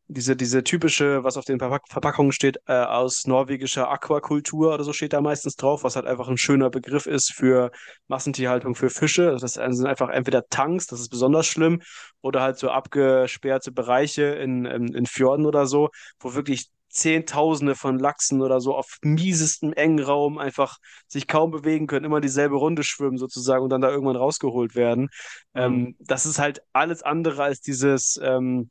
[0.09, 4.93] diese, diese typische, was auf den Verpack Verpackungen steht, äh, aus norwegischer Aquakultur oder so
[4.93, 7.71] steht da meistens drauf, was halt einfach ein schöner Begriff ist für
[8.09, 9.31] Massentierhaltung für Fische.
[9.31, 11.81] Also Das sind einfach entweder Tanks, das ist besonders schlimm,
[12.21, 15.91] oder halt so abgesperrte Bereiche in, in, in Fjorden oder so,
[16.21, 20.77] wo wirklich Zehntausende von Lachsen oder so auf miesestem engen Raum einfach
[21.09, 25.09] sich kaum bewegen können, immer dieselbe Runde schwimmen sozusagen und dann da irgendwann rausgeholt werden.
[25.55, 28.71] Ähm, das ist halt alles andere als dieses, ähm,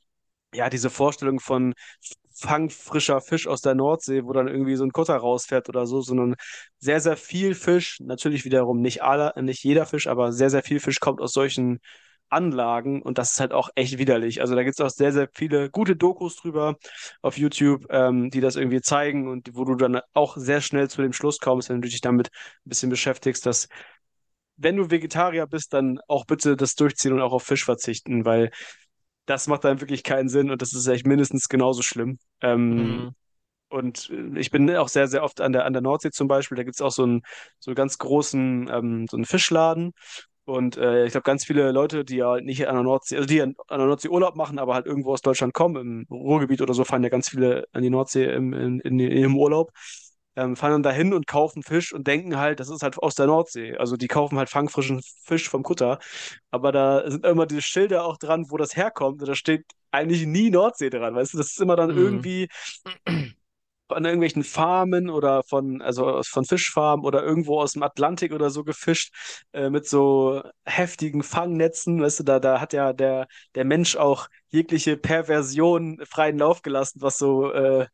[0.54, 1.74] ja, diese Vorstellung von
[2.36, 6.02] Fang frischer Fisch aus der Nordsee, wo dann irgendwie so ein Kutter rausfährt oder so,
[6.02, 6.36] sondern
[6.80, 10.80] sehr, sehr viel Fisch, natürlich wiederum nicht alle, nicht jeder Fisch, aber sehr, sehr viel
[10.80, 11.80] Fisch kommt aus solchen
[12.30, 14.42] Anlagen und das ist halt auch echt widerlich.
[14.42, 16.76] Also da gibt es auch sehr, sehr viele gute Dokus drüber
[17.22, 21.02] auf YouTube, ähm, die das irgendwie zeigen und wo du dann auch sehr schnell zu
[21.02, 22.30] dem Schluss kommst, wenn du dich damit
[22.66, 23.68] ein bisschen beschäftigst, dass
[24.58, 28.52] wenn du Vegetarier bist, dann auch bitte das durchziehen und auch auf Fisch verzichten, weil
[29.26, 32.20] das macht dann wirklich keinen Sinn und das ist echt mindestens genauso schlimm.
[32.42, 33.16] Ähm, Mhm.
[33.70, 36.56] und äh, ich bin auch sehr, sehr oft an der, an der Nordsee zum Beispiel.
[36.58, 37.22] Da gibt es auch so einen,
[37.60, 39.94] so einen ganz großen ähm, so einen Fischladen.
[40.46, 43.42] Und äh, ich glaube, ganz viele Leute, die ja nicht an der Nordsee, also die
[43.42, 46.84] an, der Nordsee Urlaub machen, aber halt irgendwo aus Deutschland kommen, im Ruhrgebiet oder so,
[46.84, 49.72] fahren ja ganz viele an die Nordsee im, in, in, ihrem Urlaub,
[50.36, 53.28] ähm, fahren dann dahin und kaufen Fisch und denken halt, das ist halt aus der
[53.28, 53.78] Nordsee.
[53.78, 56.00] Also die kaufen halt fangfrischen Fisch vom Kutter.
[56.52, 59.22] Aber da sind immer diese Schilder auch dran, wo das herkommt.
[59.22, 61.38] Und da steht eigentlich nie Nordsee dran, weißt du?
[61.38, 61.96] Das ist immer dann Mhm.
[61.98, 62.48] irgendwie
[63.90, 68.64] an irgendwelchen Farmen oder von, also von Fischfarmen oder irgendwo aus dem Atlantik oder so
[68.64, 69.14] gefischt,
[69.54, 72.02] äh, mit so heftigen Fangnetzen.
[72.02, 77.02] Weißt du, da, da hat ja der, der Mensch auch jegliche Perversion freien Lauf gelassen,
[77.02, 77.86] was so, äh,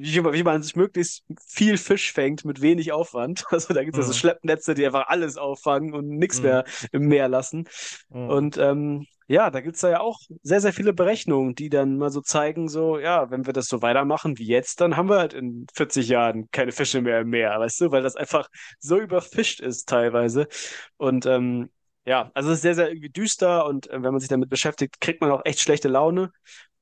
[0.00, 3.44] wie, wie man sich möglichst viel Fisch fängt mit wenig Aufwand.
[3.50, 4.16] Also da gibt es Mhm.
[4.16, 6.42] Schleppnetze, die einfach alles auffangen und nichts Mhm.
[6.42, 7.66] mehr im Meer lassen.
[8.10, 8.26] Mhm.
[8.26, 11.96] Und ähm, ja, da gibt es da ja auch sehr, sehr viele Berechnungen, die dann
[11.98, 15.18] mal so zeigen, so, ja, wenn wir das so weitermachen wie jetzt, dann haben wir
[15.18, 18.98] halt in 40 Jahren keine Fische mehr im Meer, weißt du, weil das einfach so
[18.98, 20.48] überfischt ist teilweise.
[20.96, 21.70] Und ähm,
[22.06, 25.00] ja, also es ist sehr, sehr irgendwie düster und äh, wenn man sich damit beschäftigt,
[25.00, 26.30] kriegt man auch echt schlechte Laune.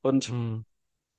[0.01, 0.63] Und Mhm.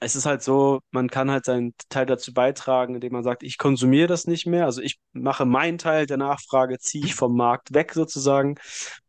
[0.00, 3.58] Es ist halt so, man kann halt seinen Teil dazu beitragen, indem man sagt, ich
[3.58, 4.64] konsumiere das nicht mehr.
[4.64, 8.56] Also ich mache meinen Teil der Nachfrage, ziehe ich vom Markt weg sozusagen.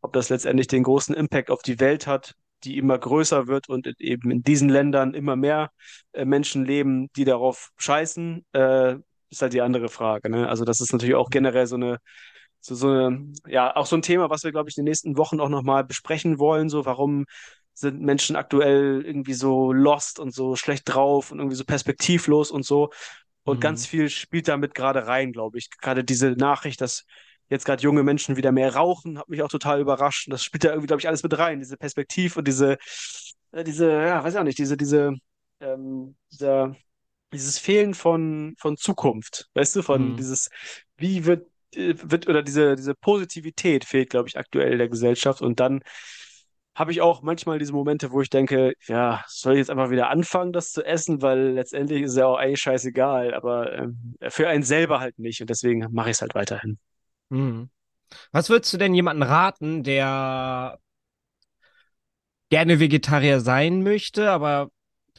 [0.02, 3.88] Ob das letztendlich den großen Impact auf die Welt hat, die immer größer wird und
[4.00, 5.72] eben in diesen Ländern immer mehr
[6.12, 8.96] äh, Menschen leben, die darauf scheißen, äh,
[9.30, 10.30] ist halt die andere Frage.
[10.30, 10.48] Ne?
[10.50, 12.00] Also das ist natürlich auch generell so eine
[12.64, 15.18] so, so eine, ja, auch so ein Thema, was wir, glaube ich, in den nächsten
[15.18, 16.70] Wochen auch nochmal besprechen wollen.
[16.70, 17.26] So, warum
[17.74, 22.66] sind Menschen aktuell irgendwie so lost und so schlecht drauf und irgendwie so perspektivlos und
[22.66, 22.90] so.
[23.44, 23.62] Und Mhm.
[23.62, 25.70] ganz viel spielt damit gerade rein, glaube ich.
[25.82, 27.06] Gerade diese Nachricht, dass
[27.50, 30.28] jetzt gerade junge Menschen wieder mehr rauchen, hat mich auch total überrascht.
[30.28, 31.60] Und das spielt da irgendwie, glaube ich, alles mit rein.
[31.60, 32.78] Diese Perspektiv und diese,
[33.52, 35.14] äh, diese, ja, weiß ich auch nicht, diese, diese,
[35.60, 36.76] ähm, dieser,
[37.34, 40.16] dieses Fehlen von, von Zukunft, weißt du, von Hm.
[40.16, 40.50] dieses,
[40.98, 45.42] wie wird, äh, wird, oder diese, diese Positivität fehlt, glaube ich, aktuell der Gesellschaft.
[45.42, 45.82] Und dann
[46.74, 50.10] habe ich auch manchmal diese Momente, wo ich denke, ja, soll ich jetzt einfach wieder
[50.10, 54.48] anfangen, das zu essen, weil letztendlich ist es ja auch eigentlich scheißegal, aber ähm, für
[54.48, 55.42] einen selber halt nicht.
[55.42, 56.80] Und deswegen mache ich es halt weiterhin.
[57.30, 57.70] Hm.
[58.32, 60.80] Was würdest du denn jemandem raten, der
[62.50, 64.70] gerne Vegetarier sein möchte, aber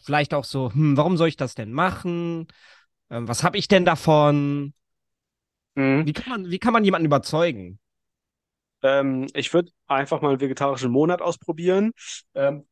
[0.02, 2.46] vielleicht auch so, hm, warum soll ich das denn machen?
[3.10, 4.74] Ähm, was habe ich denn davon?
[5.74, 6.06] Mhm.
[6.06, 7.78] Wie kann man, wie kann man jemanden überzeugen?
[8.82, 11.92] Ähm, ich würde einfach mal einen vegetarischen Monat ausprobieren,
[12.34, 12.66] ähm,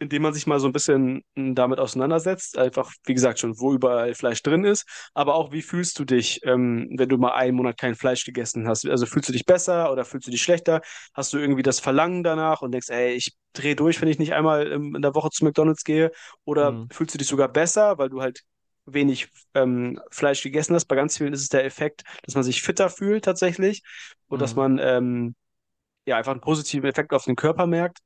[0.00, 2.56] indem man sich mal so ein bisschen m, damit auseinandersetzt.
[2.58, 6.40] Einfach, wie gesagt, schon, wo überall Fleisch drin ist, aber auch, wie fühlst du dich,
[6.44, 8.86] ähm, wenn du mal einen Monat kein Fleisch gegessen hast?
[8.88, 10.82] Also fühlst du dich besser oder fühlst du dich schlechter?
[11.14, 14.34] Hast du irgendwie das Verlangen danach und denkst, ey, ich drehe durch, wenn ich nicht
[14.34, 16.12] einmal in der Woche zu McDonald's gehe?
[16.44, 16.88] Oder Hm.
[16.92, 18.42] fühlst du dich sogar besser, weil du halt
[18.92, 20.86] wenig ähm, Fleisch gegessen hast?
[20.86, 23.82] Bei ganz vielen ist es der Effekt, dass man sich fitter fühlt tatsächlich
[24.28, 24.56] und dass Hm.
[24.56, 25.34] man ähm,
[26.06, 27.98] ja, einfach einen positiven Effekt auf den Körper merkt.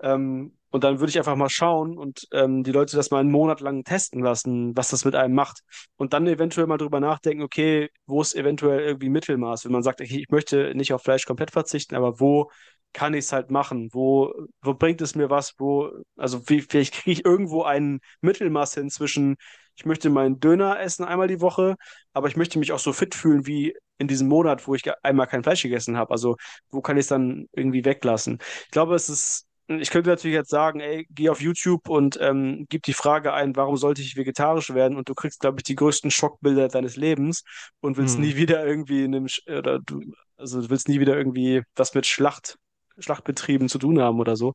[0.00, 3.30] Ähm, und dann würde ich einfach mal schauen und ähm, die Leute das mal einen
[3.30, 5.60] Monat lang testen lassen, was das mit einem macht.
[5.96, 9.64] Und dann eventuell mal drüber nachdenken, okay, wo ist eventuell irgendwie Mittelmaß?
[9.66, 12.50] Wenn man sagt, okay, ich möchte nicht auf Fleisch komplett verzichten, aber wo
[12.94, 13.90] kann ich es halt machen?
[13.92, 15.54] Wo, wo bringt es mir was?
[15.58, 19.36] Wo, also wie, vielleicht kriege ich irgendwo ein Mittelmaß hin zwischen,
[19.76, 21.76] ich möchte meinen Döner essen einmal die Woche,
[22.12, 25.26] aber ich möchte mich auch so fit fühlen wie in diesem Monat, wo ich einmal
[25.26, 26.10] kein Fleisch gegessen habe.
[26.12, 26.36] Also
[26.70, 28.38] wo kann ich es dann irgendwie weglassen?
[28.64, 32.66] Ich glaube, es ist, ich könnte natürlich jetzt sagen, ey, geh auf YouTube und ähm,
[32.68, 34.96] gib die Frage ein, warum sollte ich vegetarisch werden?
[34.98, 37.44] Und du kriegst, glaube ich, die größten Schockbilder deines Lebens
[37.80, 38.18] und willst Hm.
[38.18, 40.00] nie wieder irgendwie in einem, oder du,
[40.36, 42.56] also du willst nie wieder irgendwie was mit Schlacht,
[42.98, 44.52] Schlachtbetrieben zu tun haben oder so.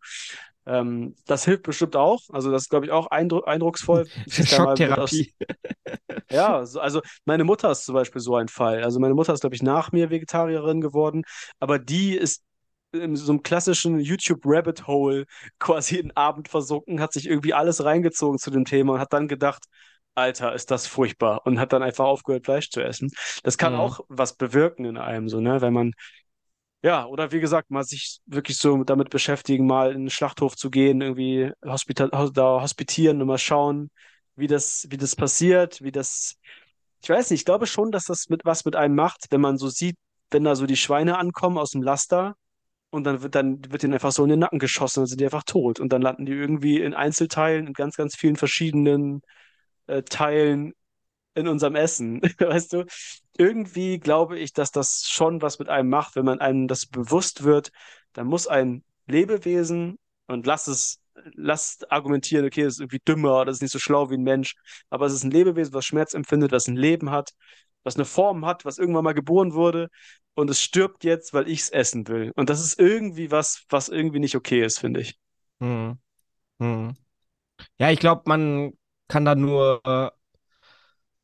[0.67, 2.21] Ähm, das hilft bestimmt auch.
[2.32, 4.08] Also das ist, glaube ich, auch eindru eindrucksvoll,
[4.43, 5.34] Schocktherapie.
[6.30, 8.84] ja, so, also meine Mutter ist zum Beispiel so ein Fall.
[8.84, 11.23] Also meine Mutter ist, glaube ich, nach mir Vegetarierin geworden,
[11.60, 12.43] aber die ist
[12.91, 15.25] in so einem klassischen YouTube-Rabbit Hole
[15.60, 19.27] quasi einen Abend versunken, hat sich irgendwie alles reingezogen zu dem Thema und hat dann
[19.27, 19.65] gedacht,
[20.15, 23.12] Alter, ist das furchtbar und hat dann einfach aufgehört, Fleisch zu essen.
[23.43, 23.80] Das kann Hm.
[23.80, 25.93] auch was bewirken in einem, so, ne, wenn man,
[26.88, 30.69] ja, oder wie gesagt, mal sich wirklich so damit beschäftigen, mal in den Schlachthof zu
[30.69, 33.89] gehen, irgendwie da hospitieren und mal schauen,
[34.36, 36.38] wie das, wie das passiert, wie das
[37.04, 39.58] ich weiß nicht, ich glaube schon, dass das mit was mit einem macht, wenn man
[39.58, 39.97] so sieht,
[40.32, 42.36] wenn da so die Schweine ankommen aus dem Laster
[42.91, 45.26] und dann wird dann wird denen einfach so in den Nacken geschossen, dann sind die
[45.26, 45.80] einfach tot.
[45.80, 49.21] Und dann landen die irgendwie in Einzelteilen in ganz ganz vielen verschiedenen
[49.88, 50.73] äh, Teilen
[51.38, 52.86] in unserem Essen, weißt du?
[53.38, 57.43] Irgendwie glaube ich, dass das schon was mit einem macht, wenn man einem das bewusst
[57.43, 57.71] wird,
[58.13, 61.02] dann muss ein Lebewesen und lass es
[61.34, 64.56] lass argumentieren, okay, das ist irgendwie dümmer, das ist nicht so schlau wie ein Mensch,
[64.89, 67.32] aber es ist ein Lebewesen, was Schmerz empfindet, was ein Leben hat,
[67.84, 69.89] was eine Form hat, was irgendwann mal geboren wurde
[70.36, 72.32] und es stirbt jetzt, weil ich es essen will.
[72.36, 75.17] Und das ist irgendwie was, was irgendwie nicht okay ist, finde ich.
[75.60, 75.97] Hm.
[76.60, 76.95] Hm.
[77.80, 78.73] Ja, ich glaube, man
[79.08, 80.12] kann da nur äh,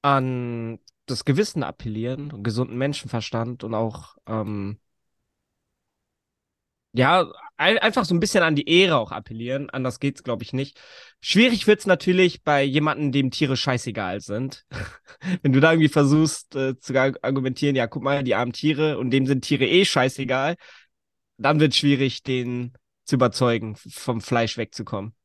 [0.04, 4.80] an das Gewissen appellieren, und gesunden Menschenverstand und auch ähm,
[6.96, 9.70] Ja, ein, einfach so ein bisschen an die Ehre auch appellieren.
[9.72, 10.80] Anders geht's, glaube ich, nicht.
[11.22, 14.63] Schwierig wird's natürlich bei jemandem, dem Tiere scheißegal sind.
[15.42, 19.00] Wenn du da irgendwie versuchst äh, zu ar- argumentieren, ja, guck mal, die armen Tiere
[19.00, 20.56] und dem sind Tiere eh scheißegal,
[21.38, 22.74] dann wird schwierig, den
[23.06, 25.16] zu überzeugen, vom Fleisch wegzukommen.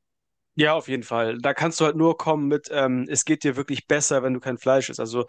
[0.61, 1.39] Ja, auf jeden Fall.
[1.39, 4.41] Da kannst du halt nur kommen mit, ähm, es geht dir wirklich besser, wenn du
[4.41, 4.99] kein Fleisch isst.
[4.99, 5.25] Also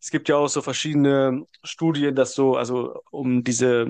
[0.00, 3.86] es gibt ja auch so verschiedene Studien, dass so, also um diese,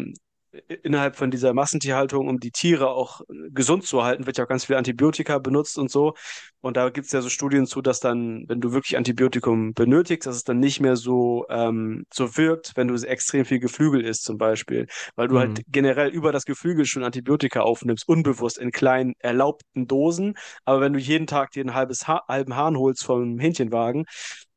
[0.82, 4.64] innerhalb von dieser Massentierhaltung, um die Tiere auch gesund zu halten, wird ja auch ganz
[4.64, 6.14] viel Antibiotika benutzt und so.
[6.60, 10.26] Und da gibt es ja so Studien zu, dass dann, wenn du wirklich Antibiotikum benötigst,
[10.26, 14.24] dass es dann nicht mehr so, ähm, so wirkt, wenn du extrem viel Geflügel isst
[14.24, 14.86] zum Beispiel.
[15.16, 15.64] Weil du halt Hm.
[15.68, 20.34] generell über das Geflügel schon Antibiotika aufnimmst, unbewusst in kleinen erlaubten Dosen.
[20.64, 24.04] Aber wenn du jeden Tag dir ein halbes ha halben Hahn holst vom Hähnchenwagen,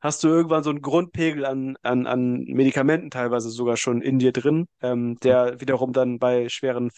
[0.04, 4.32] hast du irgendwann so einen Grundpegel an, an, an Medikamenten teilweise sogar schon in dir
[4.32, 6.90] drin, ähm, der wiederum dann bei schweren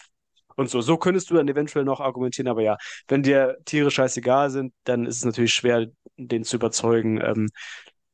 [0.57, 0.81] und so.
[0.81, 2.75] So könntest du dann eventuell noch argumentieren, aber ja,
[3.07, 7.47] wenn dir Tiere scheißegal sind, dann ist es natürlich schwer, den zu überzeugen, ähm,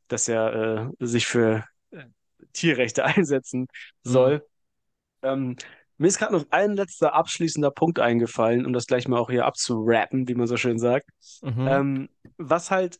[0.09, 2.03] dass er äh, sich für äh,
[2.53, 3.65] Tierrechte einsetzen
[4.03, 4.45] soll.
[5.23, 5.55] Ähm,
[5.97, 9.45] mir ist gerade noch ein letzter abschließender Punkt eingefallen, um das gleich mal auch hier
[9.45, 11.09] abzurappen, wie man so schön sagt.
[11.41, 11.67] Mhm.
[11.67, 12.99] Ähm, was halt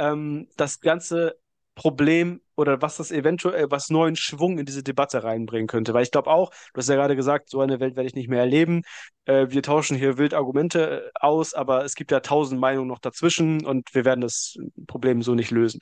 [0.00, 1.36] ähm, das ganze
[1.76, 5.94] Problem oder was das eventuell, was neuen Schwung in diese Debatte reinbringen könnte.
[5.94, 8.28] Weil ich glaube auch, du hast ja gerade gesagt, so eine Welt werde ich nicht
[8.28, 8.82] mehr erleben.
[9.26, 12.98] Äh, wir tauschen hier wild Argumente äh, aus, aber es gibt ja tausend Meinungen noch
[12.98, 14.56] dazwischen und wir werden das
[14.88, 15.80] Problem so nicht lösen.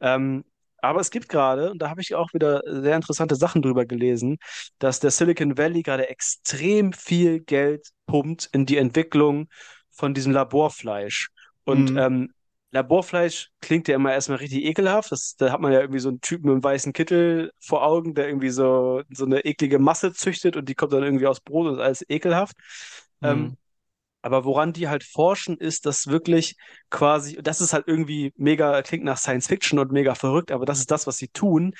[0.00, 0.44] Ähm,
[0.82, 4.36] aber es gibt gerade, und da habe ich auch wieder sehr interessante Sachen drüber gelesen,
[4.78, 9.48] dass der Silicon Valley gerade extrem viel Geld pumpt in die Entwicklung
[9.90, 11.30] von diesem Laborfleisch.
[11.64, 11.98] Und Mhm.
[11.98, 12.32] ähm,
[12.74, 15.12] Laborfleisch klingt ja immer erstmal richtig ekelhaft.
[15.12, 18.14] Das, da hat man ja irgendwie so einen Typen mit einem weißen Kittel vor Augen,
[18.14, 21.68] der irgendwie so, so eine eklige Masse züchtet und die kommt dann irgendwie aus Brot
[21.68, 22.56] und ist alles ekelhaft.
[23.22, 23.56] Ähm, Mhm.
[24.22, 26.56] aber woran die halt forschen, ist, dass wirklich
[26.90, 30.78] quasi, das ist halt irgendwie mega, klingt nach Science Fiction und mega verrückt, aber das
[30.78, 31.74] ist das, was sie tun,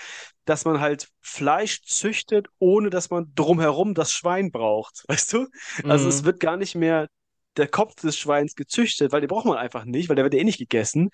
[0.45, 5.05] dass man halt Fleisch züchtet, ohne dass man drumherum das Schwein braucht.
[5.09, 5.47] Weißt du?
[5.87, 6.25] Also es Mhm.
[6.25, 7.09] wird gar nicht mehr
[7.57, 10.41] der Kopf des Schweins gezüchtet, weil den braucht man einfach nicht, weil der wird ja
[10.41, 11.11] eh nicht gegessen.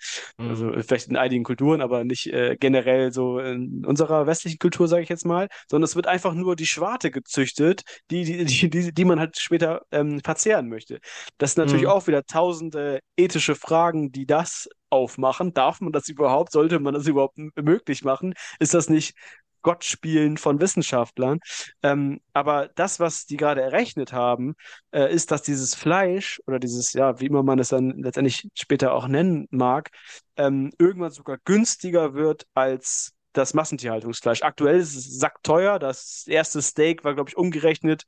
[0.46, 0.80] Also Mhm.
[0.82, 5.08] vielleicht in einigen Kulturen, aber nicht äh, generell so in unserer westlichen Kultur, sage ich
[5.08, 9.04] jetzt mal, sondern es wird einfach nur die Schwarte gezüchtet, die, die, die, die, die
[9.04, 10.98] man halt später ähm, verzehren möchte.
[11.38, 11.88] Das sind natürlich Mhm.
[11.88, 15.52] auch wieder tausende ethische Fragen, die das aufmachen.
[15.54, 16.52] Darf man das überhaupt?
[16.52, 18.34] Sollte man das überhaupt möglich machen?
[18.58, 19.14] Ist das nicht
[19.62, 21.38] Gott spielen von Wissenschaftlern?
[21.82, 24.54] Ähm, aber das, was die gerade errechnet haben,
[24.92, 28.92] äh, ist, dass dieses Fleisch oder dieses, ja, wie immer man es dann letztendlich später
[28.92, 29.90] auch nennen mag,
[30.36, 34.42] ähm, irgendwann sogar günstiger wird als das Massentierhaltungsfleisch.
[34.42, 35.78] Aktuell ist es sackteuer.
[35.78, 38.04] Das erste Steak war, glaube ich, umgerechnet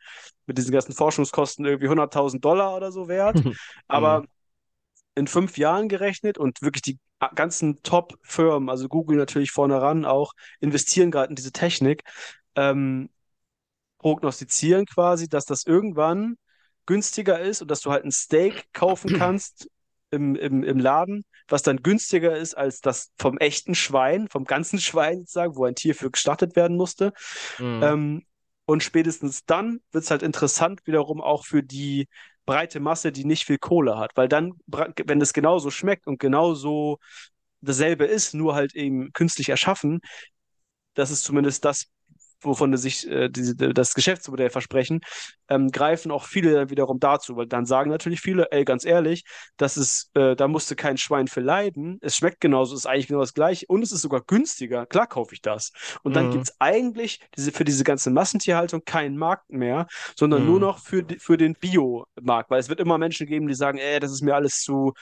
[0.47, 3.37] mit diesen ganzen Forschungskosten irgendwie 100.000 Dollar oder so wert.
[3.45, 3.55] Mhm.
[3.89, 4.25] Aber
[5.15, 6.99] in fünf Jahren gerechnet und wirklich die
[7.35, 12.03] ganzen Top-Firmen, also Google natürlich vorne ran auch, investieren gerade in diese Technik,
[12.57, 13.11] ähm,
[13.99, 16.37] prognostizieren quasi, dass das irgendwann
[16.87, 19.69] günstiger ist und dass du halt ein Steak kaufen kannst
[20.11, 24.79] im, im, im Laden, was dann günstiger ist als das vom echten Schwein, vom ganzen
[24.79, 27.13] Schwein sozusagen, wo ein Tier für geschlachtet werden musste.
[27.59, 27.83] Mhm.
[27.83, 28.27] Ähm,
[28.65, 32.09] und spätestens dann wird es halt interessant wiederum auch für die
[32.47, 34.13] breite Masse, die nicht viel Kohle hat.
[34.17, 36.99] Weil dann, wenn es genauso schmeckt und genauso
[37.61, 40.01] dasselbe ist, nur halt eben künstlich erschaffen,
[40.95, 41.87] das ist zumindest das,
[42.45, 45.01] wovon sich äh, diese, das Geschäftsmodell versprechen,
[45.49, 49.25] ähm, greifen auch viele dann wiederum dazu, weil dann sagen natürlich viele, ey, ganz ehrlich,
[49.57, 53.21] das ist, äh, da musste kein Schwein für leiden, es schmeckt genauso, ist eigentlich genau
[53.21, 55.73] das gleiche und es ist sogar günstiger, klar kaufe ich das.
[56.03, 56.31] Und dann Mhm.
[56.31, 60.61] gibt es eigentlich diese, für diese ganze Massentierhaltung keinen Markt mehr, sondern nur Mhm.
[60.61, 64.01] noch für, die- für den Biomarkt, weil es wird immer Menschen geben, die sagen, ey,
[64.01, 64.93] das ist mir alles zu,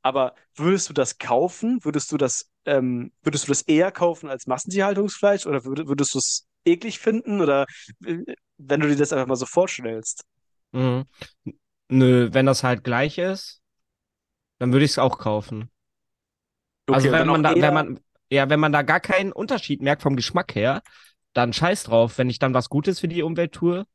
[0.08, 1.84] Aber würdest du das kaufen?
[1.84, 6.18] Würdest du das, ähm, würdest du das eher kaufen als Massentierhaltungsfleisch oder würd, würdest du
[6.18, 7.40] es eklig finden?
[7.40, 7.66] Oder
[8.04, 8.18] äh,
[8.58, 10.24] wenn du dir das einfach mal so vorstellst?
[10.72, 11.06] Mhm.
[11.90, 13.62] Nö, wenn das halt gleich ist,
[14.58, 15.70] dann würde ich es auch kaufen.
[16.90, 19.32] Also Okay, und wenn man da, wenn eher, man, ja, wenn man da gar keinen
[19.32, 20.82] Unterschied merkt vom Geschmack her,
[21.34, 23.86] dann scheiß drauf, wenn ich dann was Gutes für die Umwelt tue,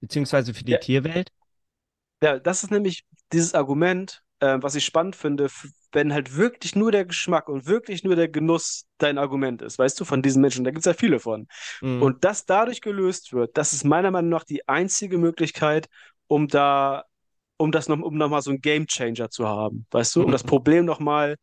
[0.00, 1.32] beziehungsweise für die ja, Tierwelt.
[2.22, 5.48] ja, das ist nämlich dieses Argument, äh, was ich spannend finde,
[5.92, 9.98] wenn halt wirklich nur der Geschmack und wirklich nur der Genuss dein Argument ist, weißt
[10.00, 11.48] du, von diesen Menschen, da gibt es ja viele von.
[11.82, 11.98] Mhm.
[11.98, 15.88] Und das dadurch gelöst wird, das ist meiner Meinung nach die einzige Möglichkeit,
[16.28, 17.04] um da,
[17.58, 20.48] um das noch, um nochmal so einen Gamechanger zu haben, weißt du, um das Mhm.
[20.48, 21.36] Problem nochmal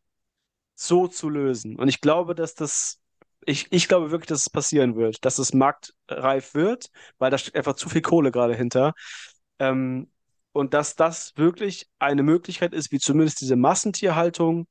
[0.74, 1.76] so zu lösen.
[1.76, 3.00] Und ich glaube, dass das,
[3.44, 7.56] ich, ich glaube wirklich, dass es passieren wird, dass es marktreif wird, weil da steckt
[7.56, 8.94] einfach zu viel Kohle gerade hinter.
[9.58, 10.10] Ähm,
[10.58, 14.68] und dass das wirklich eine Möglichkeit ist, wie zumindest diese Massentierhaltung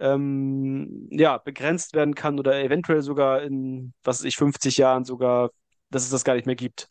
[0.00, 5.50] ähm, ja, begrenzt werden kann oder eventuell sogar in, was weiß ich, 50 Jahren sogar,
[5.90, 6.88] dass es das gar nicht mehr gibt.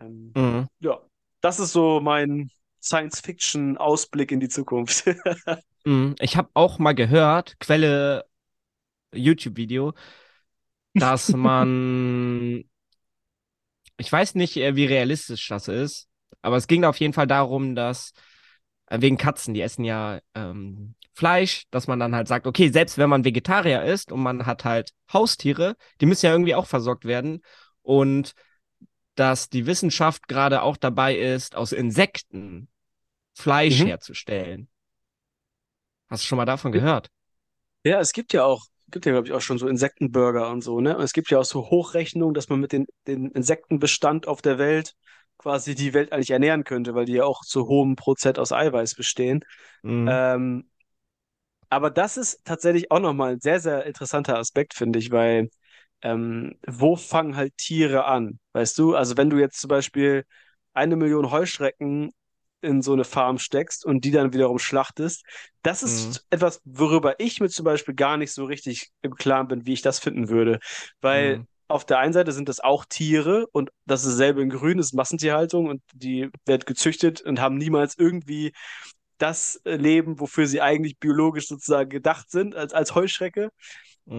[0.00, 0.66] Ähm, Mhm.
[0.80, 1.00] ja,
[1.40, 2.50] das ist so mein
[2.82, 5.04] Science-Fiction-Ausblick in die Zukunft.
[5.84, 6.14] Mhm.
[6.20, 8.24] Ich habe auch mal gehört, Quelle
[9.14, 9.94] YouTube-Video,
[10.98, 12.64] dass man,
[13.96, 16.08] ich weiß nicht, äh, wie realistisch das ist,
[16.44, 18.12] aber es ging auf jeden Fall darum, dass
[18.86, 22.98] äh, wegen Katzen, die essen ja ähm, Fleisch, dass man dann halt sagt, okay, selbst
[22.98, 27.04] wenn man Vegetarier ist und man hat halt Haustiere, die müssen ja irgendwie auch versorgt
[27.04, 27.42] werden
[27.82, 28.34] und
[29.16, 32.68] dass die Wissenschaft gerade auch dabei ist, aus Insekten
[33.34, 33.86] Fleisch Mhm.
[33.86, 34.68] herzustellen.
[36.08, 37.10] Hast du schon mal davon gehört?
[37.84, 40.80] Ja, es gibt ja auch, gibt ja, glaube ich, auch schon so Insektenburger und so,
[40.80, 40.96] ne?
[40.96, 44.58] Und es gibt ja auch so Hochrechnungen, dass man mit den, den Insektenbestand auf der
[44.58, 44.94] Welt
[45.38, 48.94] quasi die Welt eigentlich ernähren könnte, weil die ja auch zu hohem Prozent aus Eiweiß
[48.94, 49.44] bestehen.
[49.82, 50.24] Mhm.
[50.34, 50.70] Ähm,
[51.70, 55.48] aber das ist tatsächlich auch nochmal ein sehr, sehr interessanter Aspekt, finde ich, weil
[56.02, 58.38] ähm, wo fangen halt Tiere an?
[58.52, 60.24] Weißt du, also wenn du jetzt zum Beispiel
[60.74, 62.12] eine Million Heuschrecken
[62.60, 65.24] in so eine Farm steckst und die dann wiederum schlachtest,
[65.62, 66.24] das ist Mhm.
[66.30, 69.82] etwas, worüber ich mir zum Beispiel gar nicht so richtig im Klaren bin, wie ich
[69.82, 70.60] das finden würde.
[71.00, 71.46] Weil Mhm.
[71.68, 74.92] Auf der einen Seite sind das auch Tiere und das ist dasselbe in Grün, ist
[74.94, 78.52] Massentierhaltung und die wird gezüchtet und haben niemals irgendwie
[79.18, 83.50] das äh, Leben, wofür sie eigentlich biologisch sozusagen gedacht sind, als, als Heuschrecke.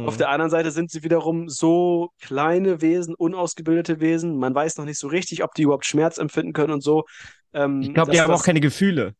[0.02, 0.18] Auf Mhm.
[0.18, 4.38] der anderen Seite sind sie wiederum so kleine Wesen, unausgebildete Wesen.
[4.38, 7.06] Man weiß noch nicht so richtig, ob die überhaupt Schmerz empfinden können und so.
[7.54, 9.16] Ähm, Ich glaube, die haben auch keine Gefühle.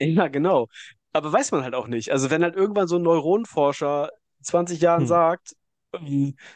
[0.00, 0.68] Ja, genau.
[1.12, 2.10] Aber weiß man halt auch nicht.
[2.12, 5.06] Also wenn halt irgendwann so ein Neuronenforscher in 20 Jahren Hm.
[5.06, 5.54] sagt,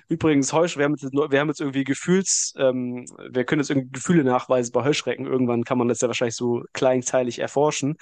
[0.08, 3.90] übrigens Heuschrecken, wir haben jetzt, wir haben jetzt irgendwie Gefühls, ähm, wir können jetzt irgendwie
[3.90, 5.26] Gefühle nachweisen bei Heuschrecken.
[5.26, 7.96] Irgendwann kann man das ja wahrscheinlich so kleinteilig erforschen.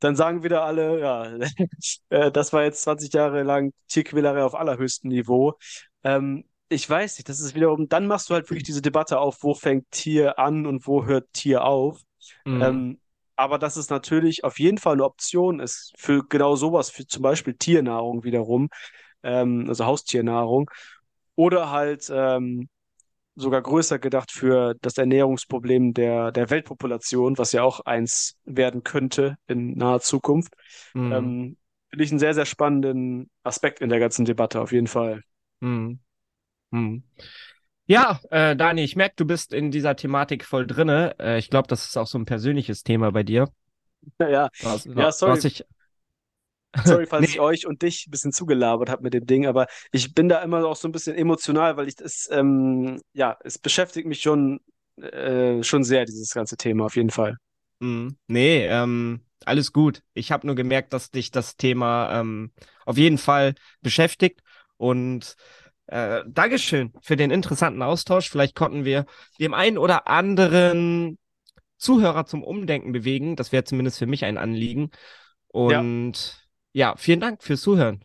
[0.00, 1.38] Dann sagen wieder alle, ja,
[2.08, 5.54] äh, das war jetzt 20 Jahre lang Tierquälerei auf allerhöchstem Niveau.
[6.04, 9.42] Ähm, ich weiß nicht, das ist wiederum, dann machst du halt wirklich diese Debatte auf,
[9.42, 12.00] wo fängt Tier an und wo hört Tier auf.
[12.44, 12.62] Mhm.
[12.62, 13.00] Ähm,
[13.36, 17.22] aber dass es natürlich auf jeden Fall eine Option ist für genau sowas, für zum
[17.22, 18.68] Beispiel Tiernahrung wiederum,
[19.22, 20.70] ähm, also Haustiernahrung,
[21.36, 22.68] oder halt ähm,
[23.34, 29.36] sogar größer gedacht für das Ernährungsproblem der, der Weltpopulation, was ja auch eins werden könnte
[29.46, 30.54] in naher Zukunft.
[30.94, 31.12] Mhm.
[31.12, 31.56] Ähm,
[31.90, 35.22] finde ich einen sehr, sehr spannenden Aspekt in der ganzen Debatte, auf jeden Fall.
[35.60, 35.98] Mhm.
[36.70, 37.02] Mhm.
[37.86, 41.14] Ja, äh, Dani, ich merke, du bist in dieser Thematik voll drinne.
[41.18, 43.48] Äh, ich glaube, das ist auch so ein persönliches Thema bei dir.
[44.20, 45.36] Ja, Was, Ja, sorry.
[45.36, 45.64] Was ich,
[46.80, 47.26] Sorry, falls Nee.
[47.28, 50.42] ich euch und dich ein bisschen zugelabert habe mit dem Ding, aber ich bin da
[50.42, 54.60] immer auch so ein bisschen emotional, weil ich das, ähm, ja, es beschäftigt mich schon,
[55.00, 57.36] äh, schon sehr, dieses ganze Thema, auf jeden Fall.
[57.80, 58.16] Mhm.
[58.28, 60.02] Nee, ähm, alles gut.
[60.14, 62.52] Ich habe nur gemerkt, dass dich das Thema ähm,
[62.86, 64.40] auf jeden Fall beschäftigt.
[64.76, 65.36] Und
[65.86, 68.30] äh, Dankeschön für den interessanten Austausch.
[68.30, 69.06] Vielleicht konnten wir
[69.40, 71.18] dem einen oder anderen
[71.78, 73.36] Zuhörer zum Umdenken bewegen.
[73.36, 74.90] Das wäre zumindest für mich ein Anliegen.
[75.48, 76.41] Und ja,
[76.96, 78.04] vielen Dank fürs Zuhören.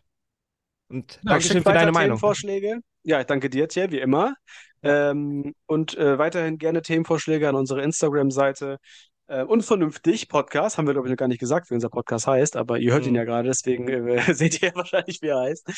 [0.88, 2.18] Und Ja, Dankeschön für deine Meinung.
[2.18, 2.80] Themenvorschläge.
[3.02, 4.34] Ja, ich danke dir, Tja, wie immer.
[4.82, 8.78] Ähm, und äh, weiterhin gerne Themenvorschläge an unsere Instagram-Seite.
[9.26, 12.56] Äh, Unvernünftig Podcast, haben wir, glaube ich, noch gar nicht gesagt, wie unser Podcast heißt,
[12.56, 13.16] aber ihr hört ihn Mhm.
[13.16, 15.68] ja gerade, deswegen äh, seht ihr ja wahrscheinlich, wie er heißt.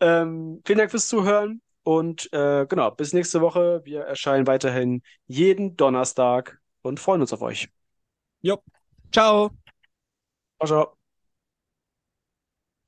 [0.00, 3.82] Ähm, vielen Dank fürs Zuhören und äh, genau, bis nächste Woche.
[3.84, 7.68] Wir erscheinen weiterhin jeden Donnerstag und freuen uns auf euch.
[9.12, 9.50] Ciao.
[10.60, 10.97] Ciao, ciao.